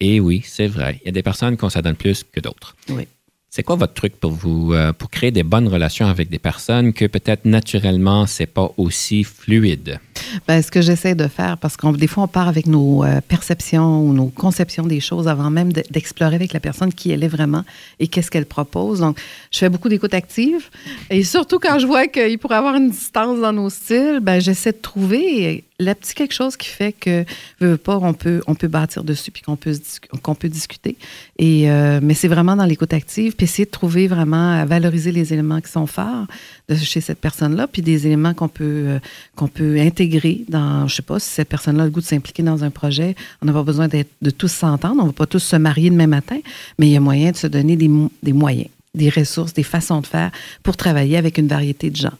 Et 0.00 0.18
oui, 0.18 0.42
c'est 0.44 0.66
vrai, 0.66 0.98
il 1.02 1.06
y 1.06 1.08
a 1.10 1.12
des 1.12 1.22
personnes 1.22 1.56
qu'on 1.56 1.70
ça 1.70 1.80
donne 1.80 1.96
plus 1.96 2.24
que 2.24 2.40
d'autres. 2.40 2.74
Oui. 2.88 3.06
C'est 3.48 3.62
quoi 3.62 3.76
votre 3.76 3.92
truc 3.92 4.16
pour 4.18 4.32
vous 4.32 4.72
euh, 4.72 4.94
pour 4.94 5.10
créer 5.10 5.30
des 5.30 5.42
bonnes 5.42 5.68
relations 5.68 6.06
avec 6.06 6.30
des 6.30 6.38
personnes 6.38 6.94
que 6.94 7.04
peut-être 7.04 7.44
naturellement 7.44 8.26
c'est 8.26 8.46
pas 8.46 8.72
aussi 8.78 9.24
fluide? 9.24 10.00
Ben, 10.48 10.62
ce 10.62 10.70
que 10.70 10.80
j'essaie 10.80 11.14
de 11.14 11.26
faire, 11.28 11.58
parce 11.58 11.76
que 11.76 11.96
des 11.96 12.06
fois 12.06 12.24
on 12.24 12.28
part 12.28 12.48
avec 12.48 12.66
nos 12.66 13.04
euh, 13.04 13.20
perceptions 13.26 14.00
ou 14.00 14.12
nos 14.12 14.26
conceptions 14.26 14.86
des 14.86 15.00
choses 15.00 15.28
avant 15.28 15.50
même 15.50 15.72
d'explorer 15.72 16.36
avec 16.36 16.52
la 16.52 16.60
personne 16.60 16.92
qui 16.92 17.10
elle 17.10 17.24
est 17.24 17.28
vraiment 17.28 17.64
et 18.00 18.08
qu'est-ce 18.08 18.30
qu'elle 18.30 18.46
propose. 18.46 19.00
Donc, 19.00 19.18
je 19.50 19.58
fais 19.58 19.68
beaucoup 19.68 19.88
d'écoute 19.88 20.14
active 20.14 20.68
et 21.10 21.24
surtout 21.24 21.58
quand 21.58 21.78
je 21.78 21.86
vois 21.86 22.06
qu'il 22.06 22.38
pourrait 22.38 22.56
avoir 22.56 22.76
une 22.76 22.90
distance 22.90 23.40
dans 23.40 23.52
nos 23.52 23.70
styles, 23.70 24.20
ben, 24.22 24.40
j'essaie 24.40 24.72
de 24.72 24.78
trouver 24.78 25.64
le 25.82 25.94
petit 25.94 26.14
quelque 26.14 26.32
chose 26.34 26.56
qui 26.56 26.68
fait 26.68 26.92
que, 26.92 27.24
pas, 27.76 27.98
on 28.00 28.14
peut, 28.14 28.40
on 28.46 28.54
peut 28.54 28.68
bâtir 28.68 29.04
dessus 29.04 29.30
puis 29.30 29.42
qu'on 29.42 29.56
peut, 29.56 29.74
qu'on 30.22 30.34
peut 30.34 30.48
discuter. 30.48 30.96
Et, 31.38 31.70
euh, 31.70 32.00
mais 32.02 32.14
c'est 32.14 32.28
vraiment 32.28 32.56
dans 32.56 32.64
l'écoute 32.64 32.92
active, 32.92 33.34
puis 33.34 33.44
essayer 33.44 33.64
de 33.64 33.70
trouver 33.70 34.06
vraiment, 34.06 34.60
à 34.60 34.64
valoriser 34.64 35.12
les 35.12 35.32
éléments 35.32 35.60
qui 35.60 35.70
sont 35.70 35.86
forts 35.86 36.26
de 36.68 36.76
chez 36.76 37.00
cette 37.00 37.18
personne-là, 37.18 37.66
puis 37.66 37.82
des 37.82 38.06
éléments 38.06 38.34
qu'on 38.34 38.48
peut, 38.48 38.64
euh, 38.64 38.98
qu'on 39.34 39.48
peut 39.48 39.78
intégrer 39.80 40.01
dans, 40.48 40.86
je 40.88 40.96
sais 40.96 41.02
pas, 41.02 41.18
si 41.18 41.28
cette 41.28 41.48
personne-là 41.48 41.82
a 41.82 41.86
le 41.86 41.92
goût 41.92 42.00
de 42.00 42.06
s'impliquer 42.06 42.42
dans 42.42 42.64
un 42.64 42.70
projet, 42.70 43.14
on 43.40 43.46
n'a 43.46 43.52
pas 43.52 43.62
besoin 43.62 43.88
de 43.88 44.30
tous 44.30 44.52
s'entendre, 44.52 45.02
on 45.02 45.06
va 45.06 45.12
pas 45.12 45.26
tous 45.26 45.40
se 45.40 45.56
marier 45.56 45.90
demain 45.90 46.06
matin, 46.06 46.38
mais 46.78 46.88
il 46.88 46.92
y 46.92 46.96
a 46.96 47.00
moyen 47.00 47.30
de 47.30 47.36
se 47.36 47.46
donner 47.46 47.76
des, 47.76 47.90
des 48.22 48.32
moyens 48.32 48.68
des 48.94 49.08
ressources, 49.08 49.54
des 49.54 49.62
façons 49.62 50.00
de 50.00 50.06
faire 50.06 50.30
pour 50.62 50.76
travailler 50.76 51.16
avec 51.16 51.38
une 51.38 51.48
variété 51.48 51.90
de 51.90 51.96
gens. 51.96 52.12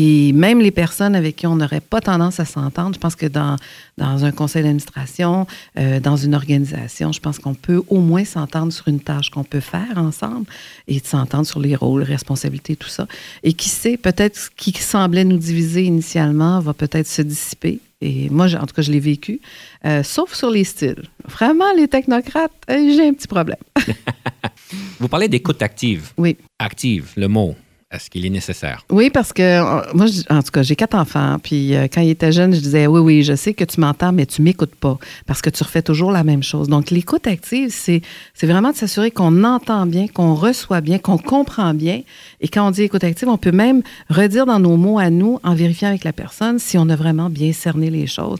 Et 0.00 0.32
même 0.32 0.60
les 0.60 0.70
personnes 0.70 1.16
avec 1.16 1.34
qui 1.34 1.48
on 1.48 1.56
n'aurait 1.56 1.80
pas 1.80 2.00
tendance 2.00 2.38
à 2.38 2.44
s'entendre, 2.44 2.94
je 2.94 3.00
pense 3.00 3.16
que 3.16 3.26
dans, 3.26 3.56
dans 3.96 4.24
un 4.24 4.30
conseil 4.30 4.62
d'administration, 4.62 5.48
euh, 5.76 5.98
dans 5.98 6.14
une 6.14 6.36
organisation, 6.36 7.10
je 7.10 7.18
pense 7.18 7.40
qu'on 7.40 7.54
peut 7.54 7.82
au 7.88 7.98
moins 7.98 8.24
s'entendre 8.24 8.72
sur 8.72 8.86
une 8.86 9.00
tâche 9.00 9.28
qu'on 9.30 9.42
peut 9.42 9.58
faire 9.58 9.96
ensemble 9.98 10.46
et 10.86 11.00
de 11.00 11.04
s'entendre 11.04 11.46
sur 11.46 11.58
les 11.58 11.74
rôles, 11.74 12.02
les 12.02 12.06
responsabilités, 12.06 12.76
tout 12.76 12.88
ça. 12.88 13.08
Et 13.42 13.54
qui 13.54 13.68
sait, 13.68 13.96
peut-être 13.96 14.36
ce 14.36 14.50
qui 14.56 14.72
semblait 14.72 15.24
nous 15.24 15.36
diviser 15.36 15.82
initialement 15.82 16.60
va 16.60 16.74
peut-être 16.74 17.08
se 17.08 17.22
dissiper. 17.22 17.80
Et 18.00 18.30
moi, 18.30 18.46
en 18.54 18.66
tout 18.66 18.76
cas, 18.76 18.82
je 18.82 18.92
l'ai 18.92 19.00
vécu, 19.00 19.40
euh, 19.84 20.04
sauf 20.04 20.32
sur 20.32 20.52
les 20.52 20.62
styles. 20.62 21.02
Vraiment, 21.24 21.72
les 21.76 21.88
technocrates, 21.88 22.52
euh, 22.70 22.94
j'ai 22.94 23.08
un 23.08 23.14
petit 23.14 23.26
problème. 23.26 23.58
Vous 25.00 25.08
parlez 25.08 25.26
d'écoute 25.26 25.60
active. 25.60 26.12
Oui. 26.16 26.36
Active, 26.60 27.10
le 27.16 27.26
mot. 27.26 27.56
Est-ce 27.90 28.10
qu'il 28.10 28.26
est 28.26 28.30
nécessaire? 28.30 28.84
Oui, 28.90 29.08
parce 29.08 29.32
que 29.32 29.40
euh, 29.42 29.80
moi, 29.94 30.04
en 30.28 30.42
tout 30.42 30.50
cas, 30.50 30.62
j'ai 30.62 30.76
quatre 30.76 30.94
enfants. 30.94 31.38
Puis 31.42 31.74
euh, 31.74 31.86
quand 31.90 32.02
ils 32.02 32.10
étaient 32.10 32.32
jeunes, 32.32 32.52
je 32.52 32.60
disais 32.60 32.86
Oui, 32.86 33.00
oui, 33.00 33.22
je 33.22 33.34
sais 33.34 33.54
que 33.54 33.64
tu 33.64 33.80
m'entends, 33.80 34.12
mais 34.12 34.26
tu 34.26 34.42
m'écoutes 34.42 34.74
pas 34.74 34.98
parce 35.26 35.40
que 35.40 35.48
tu 35.48 35.62
refais 35.62 35.80
toujours 35.80 36.12
la 36.12 36.22
même 36.22 36.42
chose. 36.42 36.68
Donc, 36.68 36.90
l'écoute 36.90 37.26
active, 37.26 37.70
c'est, 37.70 38.02
c'est 38.34 38.46
vraiment 38.46 38.72
de 38.72 38.76
s'assurer 38.76 39.10
qu'on 39.10 39.42
entend 39.42 39.86
bien, 39.86 40.06
qu'on 40.06 40.34
reçoit 40.34 40.82
bien, 40.82 40.98
qu'on 40.98 41.16
comprend 41.16 41.72
bien. 41.72 42.02
Et 42.42 42.48
quand 42.48 42.68
on 42.68 42.70
dit 42.72 42.82
écoute 42.82 43.04
active, 43.04 43.28
on 43.28 43.38
peut 43.38 43.52
même 43.52 43.80
redire 44.10 44.44
dans 44.44 44.60
nos 44.60 44.76
mots 44.76 44.98
à 44.98 45.08
nous, 45.08 45.40
en 45.42 45.54
vérifiant 45.54 45.88
avec 45.88 46.04
la 46.04 46.12
personne, 46.12 46.58
si 46.58 46.76
on 46.76 46.90
a 46.90 46.96
vraiment 46.96 47.30
bien 47.30 47.54
cerné 47.54 47.88
les 47.88 48.06
choses. 48.06 48.38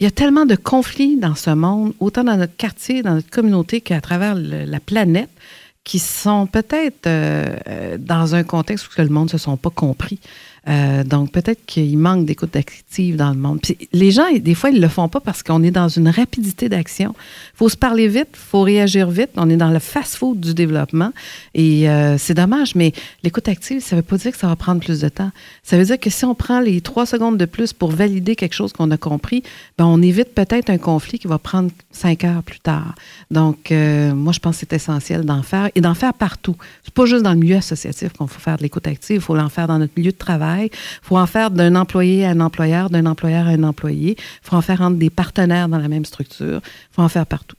Il 0.00 0.04
y 0.04 0.06
a 0.06 0.10
tellement 0.10 0.46
de 0.46 0.56
conflits 0.56 1.16
dans 1.16 1.36
ce 1.36 1.50
monde, 1.50 1.92
autant 2.00 2.24
dans 2.24 2.36
notre 2.36 2.56
quartier, 2.56 3.02
dans 3.02 3.14
notre 3.14 3.30
communauté 3.30 3.80
qu'à 3.80 4.00
travers 4.00 4.34
la 4.34 4.80
planète 4.80 5.30
qui 5.84 5.98
sont 5.98 6.46
peut-être 6.46 7.06
euh, 7.06 7.56
euh, 7.66 7.98
dans 7.98 8.34
un 8.34 8.42
contexte 8.42 8.86
où 8.86 8.90
le 9.00 9.08
monde 9.08 9.24
ne 9.24 9.30
se 9.30 9.38
sont 9.38 9.56
pas 9.56 9.70
compris. 9.70 10.20
Euh, 10.68 11.04
donc, 11.04 11.32
peut-être 11.32 11.64
qu'il 11.66 11.98
manque 11.98 12.26
d'écoute 12.26 12.54
active 12.56 13.16
dans 13.16 13.30
le 13.30 13.36
monde. 13.36 13.60
Puis, 13.60 13.88
les 13.92 14.10
gens, 14.10 14.24
des 14.32 14.54
fois, 14.54 14.70
ils 14.70 14.76
ne 14.76 14.80
le 14.80 14.88
font 14.88 15.08
pas 15.08 15.20
parce 15.20 15.42
qu'on 15.42 15.62
est 15.62 15.70
dans 15.70 15.88
une 15.88 16.08
rapidité 16.08 16.68
d'action. 16.68 17.14
Il 17.54 17.56
faut 17.56 17.68
se 17.68 17.76
parler 17.76 18.08
vite, 18.08 18.28
il 18.32 18.38
faut 18.38 18.62
réagir 18.62 19.10
vite. 19.10 19.30
On 19.36 19.48
est 19.48 19.56
dans 19.56 19.70
le 19.70 19.78
fast-food 19.78 20.40
du 20.40 20.54
développement. 20.54 21.12
Et 21.54 21.88
euh, 21.88 22.18
c'est 22.18 22.34
dommage, 22.34 22.74
mais 22.74 22.92
l'écoute 23.22 23.48
active, 23.48 23.80
ça 23.80 23.96
ne 23.96 24.00
veut 24.00 24.06
pas 24.06 24.16
dire 24.16 24.32
que 24.32 24.38
ça 24.38 24.46
va 24.46 24.56
prendre 24.56 24.80
plus 24.80 25.00
de 25.00 25.08
temps. 25.08 25.30
Ça 25.62 25.78
veut 25.78 25.84
dire 25.84 25.98
que 25.98 26.10
si 26.10 26.24
on 26.24 26.34
prend 26.34 26.60
les 26.60 26.80
trois 26.80 27.06
secondes 27.06 27.38
de 27.38 27.44
plus 27.44 27.72
pour 27.72 27.90
valider 27.90 28.36
quelque 28.36 28.54
chose 28.54 28.72
qu'on 28.72 28.90
a 28.90 28.96
compris, 28.96 29.42
ben 29.78 29.86
on 29.86 30.02
évite 30.02 30.34
peut-être 30.34 30.70
un 30.70 30.78
conflit 30.78 31.18
qui 31.18 31.26
va 31.26 31.38
prendre 31.38 31.70
cinq 31.92 32.24
heures 32.24 32.42
plus 32.42 32.60
tard. 32.60 32.94
Donc, 33.30 33.70
euh, 33.70 34.14
moi, 34.14 34.32
je 34.32 34.40
pense 34.40 34.56
que 34.56 34.60
c'est 34.60 34.74
essentiel 34.74 35.24
d'en 35.24 35.42
faire 35.42 35.70
et 35.74 35.80
d'en 35.80 35.94
faire 35.94 36.14
partout. 36.14 36.56
C'est 36.84 36.94
pas 36.94 37.06
juste 37.06 37.22
dans 37.22 37.32
le 37.32 37.38
milieu 37.38 37.56
associatif 37.56 38.12
qu'on 38.12 38.26
faut 38.26 38.40
faire 38.40 38.56
de 38.56 38.62
l'écoute 38.62 38.86
active, 38.86 39.16
il 39.16 39.22
faut 39.22 39.36
l'en 39.36 39.48
faire 39.48 39.66
dans 39.66 39.78
notre 39.78 39.92
milieu 39.96 40.12
de 40.12 40.16
travail 40.16 40.47
il 40.56 40.70
faut 41.02 41.16
en 41.16 41.26
faire 41.26 41.50
d'un 41.50 41.74
employé 41.76 42.26
à 42.26 42.30
un 42.30 42.40
employeur, 42.40 42.90
d'un 42.90 43.06
employeur 43.06 43.46
à 43.46 43.50
un 43.50 43.62
employé. 43.62 44.16
Il 44.18 44.48
faut 44.48 44.56
en 44.56 44.62
faire 44.62 44.80
entre 44.80 44.96
des 44.96 45.10
partenaires 45.10 45.68
dans 45.68 45.78
la 45.78 45.88
même 45.88 46.04
structure. 46.04 46.60
Il 46.64 46.94
faut 46.94 47.02
en 47.02 47.08
faire 47.08 47.26
partout. 47.26 47.56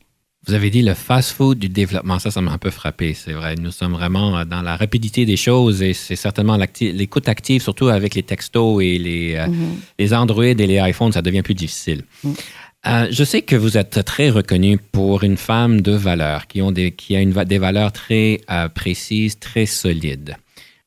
Vous 0.48 0.54
avez 0.54 0.70
dit 0.70 0.82
le 0.82 0.94
fast-food 0.94 1.60
du 1.60 1.70
développement. 1.70 2.18
Ça, 2.18 2.32
ça 2.32 2.42
m'a 2.42 2.52
un 2.52 2.58
peu 2.58 2.70
frappé. 2.70 3.14
C'est 3.14 3.34
vrai. 3.34 3.56
Nous 3.56 3.72
sommes 3.72 3.92
vraiment 3.92 4.46
dans 4.46 4.62
la 4.62 4.78
rapidité 4.78 5.26
des 5.26 5.38
choses 5.38 5.82
et 5.82 5.94
c'est 5.94 6.16
certainement 6.16 6.58
l'écoute 6.80 7.28
active, 7.28 7.62
surtout 7.62 7.90
avec 7.90 8.16
les 8.16 8.24
textos 8.24 8.82
et 8.82 8.98
les, 8.98 9.36
euh, 9.36 9.48
les 10.00 10.14
Android 10.14 10.46
et 10.46 10.56
les 10.56 10.80
iPhones, 10.90 11.12
ça 11.12 11.22
devient 11.22 11.42
plus 11.42 11.56
difficile. 11.56 12.04
Mm. 12.24 12.32
Euh, 12.88 13.08
je 13.12 13.24
sais 13.26 13.42
que 13.42 13.58
vous 13.58 13.78
êtes 13.78 14.06
très 14.06 14.30
reconnu 14.30 14.78
pour 14.78 15.24
une 15.24 15.36
femme 15.36 15.82
de 15.82 15.92
valeur, 15.92 16.48
qui, 16.48 16.62
ont 16.62 16.72
des, 16.72 16.92
qui 16.92 17.16
a 17.16 17.20
une, 17.20 17.34
des 17.34 17.58
valeurs 17.58 17.92
très 17.92 18.40
euh, 18.50 18.70
précises, 18.70 19.38
très 19.38 19.66
solides. 19.66 20.38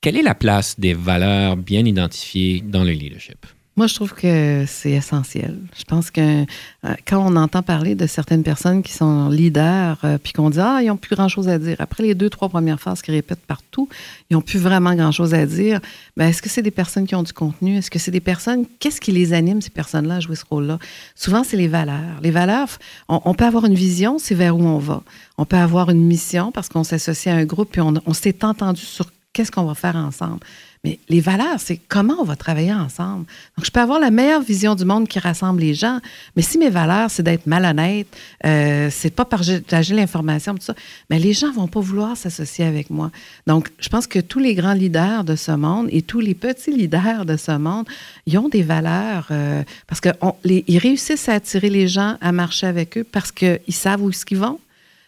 Quelle 0.03 0.17
est 0.17 0.23
la 0.23 0.35
place 0.35 0.81
des 0.81 0.95
valeurs 0.95 1.57
bien 1.57 1.85
identifiées 1.85 2.61
dans 2.61 2.83
le 2.83 2.91
leadership? 2.91 3.47
Moi, 3.77 3.87
je 3.87 3.95
trouve 3.95 4.12
que 4.12 4.65
c'est 4.67 4.91
essentiel. 4.91 5.61
Je 5.79 5.85
pense 5.85 6.11
que 6.11 6.43
euh, 6.43 6.95
quand 7.07 7.25
on 7.25 7.37
entend 7.37 7.62
parler 7.62 7.95
de 7.95 8.09
certaines 8.09 8.43
personnes 8.43 8.83
qui 8.83 8.93
sont 8.93 9.29
leaders, 9.29 9.99
euh, 10.03 10.19
puis 10.21 10.33
qu'on 10.33 10.51
dit 10.51 10.59
Ah, 10.59 10.81
ils 10.83 10.88
n'ont 10.88 10.97
plus 10.97 11.15
grand-chose 11.15 11.49
à 11.49 11.57
dire. 11.57 11.77
Après 11.79 12.03
les 12.03 12.17
deux, 12.17 12.29
trois 12.31 12.49
premières 12.49 12.81
phrases 12.81 13.01
qu'ils 13.01 13.15
répètent 13.15 13.47
partout, 13.47 13.88
ils 14.29 14.35
n'ont 14.35 14.43
plus 14.43 14.59
vraiment 14.59 14.93
grand-chose 14.97 15.35
à 15.35 15.47
dire. 15.47 15.81
Ben, 16.17 16.27
est-ce 16.27 16.43
que 16.43 16.49
c'est 16.49 16.62
des 16.62 16.73
personnes 16.73 17.07
qui 17.07 17.15
ont 17.15 17.23
du 17.23 17.33
contenu? 17.33 17.77
Est-ce 17.77 17.91
que 17.91 18.01
c'est 18.01 18.11
des 18.11 18.19
personnes. 18.19 18.67
Qu'est-ce 18.81 19.01
qui 19.01 19.12
les 19.12 19.33
anime, 19.33 19.61
ces 19.61 19.71
personnes-là, 19.71 20.17
à 20.17 20.21
jouer 20.21 20.35
ce 20.35 20.45
rôle-là? 20.51 20.81
Souvent, 21.15 21.45
c'est 21.45 21.57
les 21.57 21.69
valeurs. 21.69 22.21
Les 22.23 22.33
valeurs, 22.33 22.67
on, 23.09 23.35
peut 23.35 23.45
avoir 23.45 23.67
une 23.67 23.77
vision, 23.77 24.19
c'est 24.19 24.35
vers 24.35 24.57
où 24.57 24.65
on 24.65 24.79
va. 24.79 25.05
On 25.38 25.45
peut 25.45 25.57
avoir 25.57 25.91
une 25.91 26.05
mission 26.05 26.51
parce 26.51 26.69
qu'on 26.69 26.83
s'associe 26.83 27.33
à 27.33 27.38
un 27.38 27.45
groupe, 27.45 27.71
puis 27.71 27.81
on, 27.81 27.95
on 28.05 28.15
s'est 28.15 28.45
entendu 28.45 28.81
sur 28.81 29.07
qu'est-ce 29.33 29.51
qu'on 29.51 29.64
va 29.64 29.75
faire 29.75 29.97
ensemble? 29.97 30.40
Mais 30.85 30.99
les 31.09 31.21
valeurs, 31.21 31.61
c'est 31.61 31.77
comment 31.88 32.16
on 32.18 32.25
va 32.25 32.35
travailler 32.35 32.73
ensemble. 32.73 33.25
Donc, 33.57 33.64
je 33.64 33.71
peux 33.71 33.79
avoir 33.79 34.01
la 34.01 34.11
meilleure 34.11 34.42
vision 34.42 34.75
du 34.75 34.85
monde 34.85 35.07
qui 35.07 35.21
rassemble 35.21 35.61
les 35.61 35.75
gens, 35.75 36.01
mais 36.35 36.42
si 36.42 36.59
mes 36.59 36.71
valeurs, 36.71 37.09
c'est 37.09 37.23
d'être 37.23 37.47
malhonnête, 37.47 38.09
euh, 38.45 38.88
c'est 38.90 39.14
pas 39.14 39.25
partager 39.25 39.95
l'information, 39.95 40.55
tout 40.55 40.62
ça, 40.62 40.75
mais 41.09 41.21
les 41.21 41.35
gens 41.35 41.53
vont 41.53 41.68
pas 41.68 41.79
vouloir 41.79 42.16
s'associer 42.16 42.64
avec 42.64 42.90
moi. 42.90 43.12
Donc, 43.47 43.71
je 43.79 43.88
pense 43.88 44.09
que 44.09 44.18
tous 44.18 44.40
les 44.40 44.57
grands 44.57 44.73
leaders 44.73 45.23
de 45.23 45.37
ce 45.37 45.53
monde 45.53 45.87
et 45.92 46.03
tous 46.03 46.21
les 46.21 46.35
petits 46.35 46.73
leaders 46.73 47.27
de 47.27 47.37
ce 47.37 47.57
monde, 47.57 47.87
ils 48.27 48.37
ont 48.38 48.49
des 48.49 48.64
valeurs 48.64 49.29
euh, 49.31 49.62
parce 49.87 50.01
qu'ils 50.01 50.79
réussissent 50.79 51.29
à 51.29 51.35
attirer 51.35 51.71
les 51.71 51.87
gens 51.87 52.16
à 52.21 52.33
marcher 52.33 52.66
avec 52.66 52.99
eux 52.99 53.05
parce 53.05 53.31
qu'ils 53.31 53.61
savent 53.71 54.03
où 54.03 54.11
qu'ils 54.11 54.38
vont. 54.38 54.59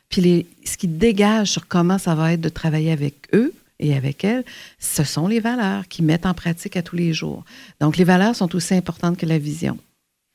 Puis 0.09 0.47
ce 0.65 0.77
qui 0.77 0.87
dégage 0.87 1.51
sur 1.51 1.67
comment 1.67 1.99
ça 1.99 2.15
va 2.15 2.33
être 2.35 2.41
de 2.41 2.49
travailler 2.49 2.93
avec 2.93 3.15
eux, 3.33 3.53
et 3.79 3.95
avec 3.95 4.25
elle, 4.25 4.45
ce 4.79 5.05
sont 5.05 5.27
les 5.27 5.41
valeurs 5.41 5.89
qui 5.89 6.03
mettent 6.03 6.27
en 6.27 6.35
pratique 6.35 6.77
à 6.77 6.83
tous 6.83 6.97
les 6.97 7.13
jours. 7.13 7.45
Donc, 7.81 7.97
les 7.97 8.05
valeurs 8.05 8.37
sont 8.37 8.55
aussi 8.55 8.75
importantes 8.75 9.17
que 9.17 9.27
la 9.27 9.39
vision. 9.39 9.79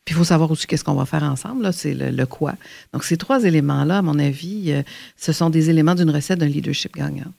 Puis, 0.05 0.15
il 0.15 0.17
faut 0.17 0.23
savoir 0.23 0.51
aussi 0.51 0.67
qu'est-ce 0.67 0.83
qu'on 0.83 0.95
va 0.95 1.05
faire 1.05 1.23
ensemble, 1.23 1.71
c'est 1.71 1.93
le, 1.93 2.25
quoi. 2.25 2.55
Donc, 2.93 3.03
ces 3.03 3.17
trois 3.17 3.43
éléments-là, 3.43 3.99
à 3.99 4.01
mon 4.01 4.17
avis, 4.19 4.71
euh, 4.71 4.83
ce 5.17 5.31
sont 5.31 5.49
des 5.49 5.69
éléments 5.69 5.95
d'une 5.95 6.09
recette 6.09 6.39
d'un 6.39 6.47
leadership 6.47 6.95
gagnant. 6.95 7.31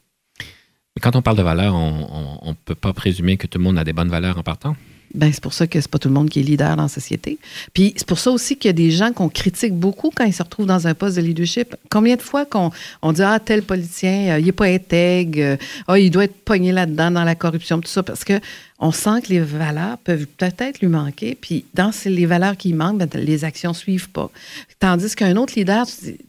Quand 1.00 1.16
on 1.16 1.22
parle 1.22 1.36
de 1.36 1.42
valeurs, 1.42 1.74
on 1.74 2.48
ne 2.48 2.52
peut 2.52 2.74
pas 2.74 2.92
présumer 2.92 3.36
que 3.36 3.46
tout 3.46 3.58
le 3.58 3.64
monde 3.64 3.78
a 3.78 3.84
des 3.84 3.92
bonnes 3.92 4.10
valeurs 4.10 4.38
en 4.38 4.42
partant? 4.42 4.76
Ben, 5.14 5.32
c'est 5.32 5.42
pour 5.42 5.52
ça 5.52 5.66
que 5.66 5.80
c'est 5.80 5.90
pas 5.90 5.98
tout 5.98 6.08
le 6.08 6.14
monde 6.14 6.30
qui 6.30 6.40
est 6.40 6.42
leader 6.42 6.76
dans 6.76 6.82
la 6.82 6.88
société. 6.88 7.38
Puis 7.74 7.94
c'est 7.96 8.06
pour 8.06 8.18
ça 8.18 8.30
aussi 8.30 8.56
qu'il 8.56 8.68
y 8.68 8.70
a 8.70 8.74
des 8.74 8.90
gens 8.90 9.12
qu'on 9.12 9.28
critique 9.28 9.74
beaucoup 9.74 10.10
quand 10.14 10.24
ils 10.24 10.32
se 10.32 10.42
retrouvent 10.42 10.66
dans 10.66 10.86
un 10.86 10.94
poste 10.94 11.16
de 11.16 11.22
leadership. 11.22 11.74
Combien 11.90 12.16
de 12.16 12.22
fois 12.22 12.46
qu'on 12.46 12.70
on 13.02 13.12
dit 13.12 13.22
ah 13.22 13.40
tel 13.40 13.62
politicien, 13.62 14.34
euh, 14.34 14.40
il 14.40 14.48
est 14.48 14.52
pas 14.52 14.66
intègre, 14.66 15.40
euh, 15.40 15.56
ah 15.88 15.98
il 15.98 16.10
doit 16.10 16.24
être 16.24 16.36
pogné 16.44 16.70
là-dedans 16.70 17.10
dans 17.10 17.24
la 17.24 17.34
corruption, 17.34 17.80
tout 17.80 17.88
ça, 17.88 18.02
parce 18.02 18.24
que 18.24 18.40
on 18.80 18.92
sent 18.92 19.20
que 19.22 19.28
les 19.28 19.40
valeurs 19.40 19.98
peuvent 19.98 20.26
peut-être 20.26 20.80
lui 20.80 20.88
manquer. 20.88 21.36
Puis 21.38 21.66
dans 21.74 21.90
les 22.06 22.24
valeurs 22.24 22.56
qui 22.56 22.72
manquent, 22.72 22.98
ben, 22.98 23.08
les 23.14 23.44
actions 23.44 23.74
suivent 23.74 24.08
pas. 24.08 24.30
Tandis 24.78 25.14
qu'un 25.14 25.36
autre 25.36 25.52
leader, 25.54 25.84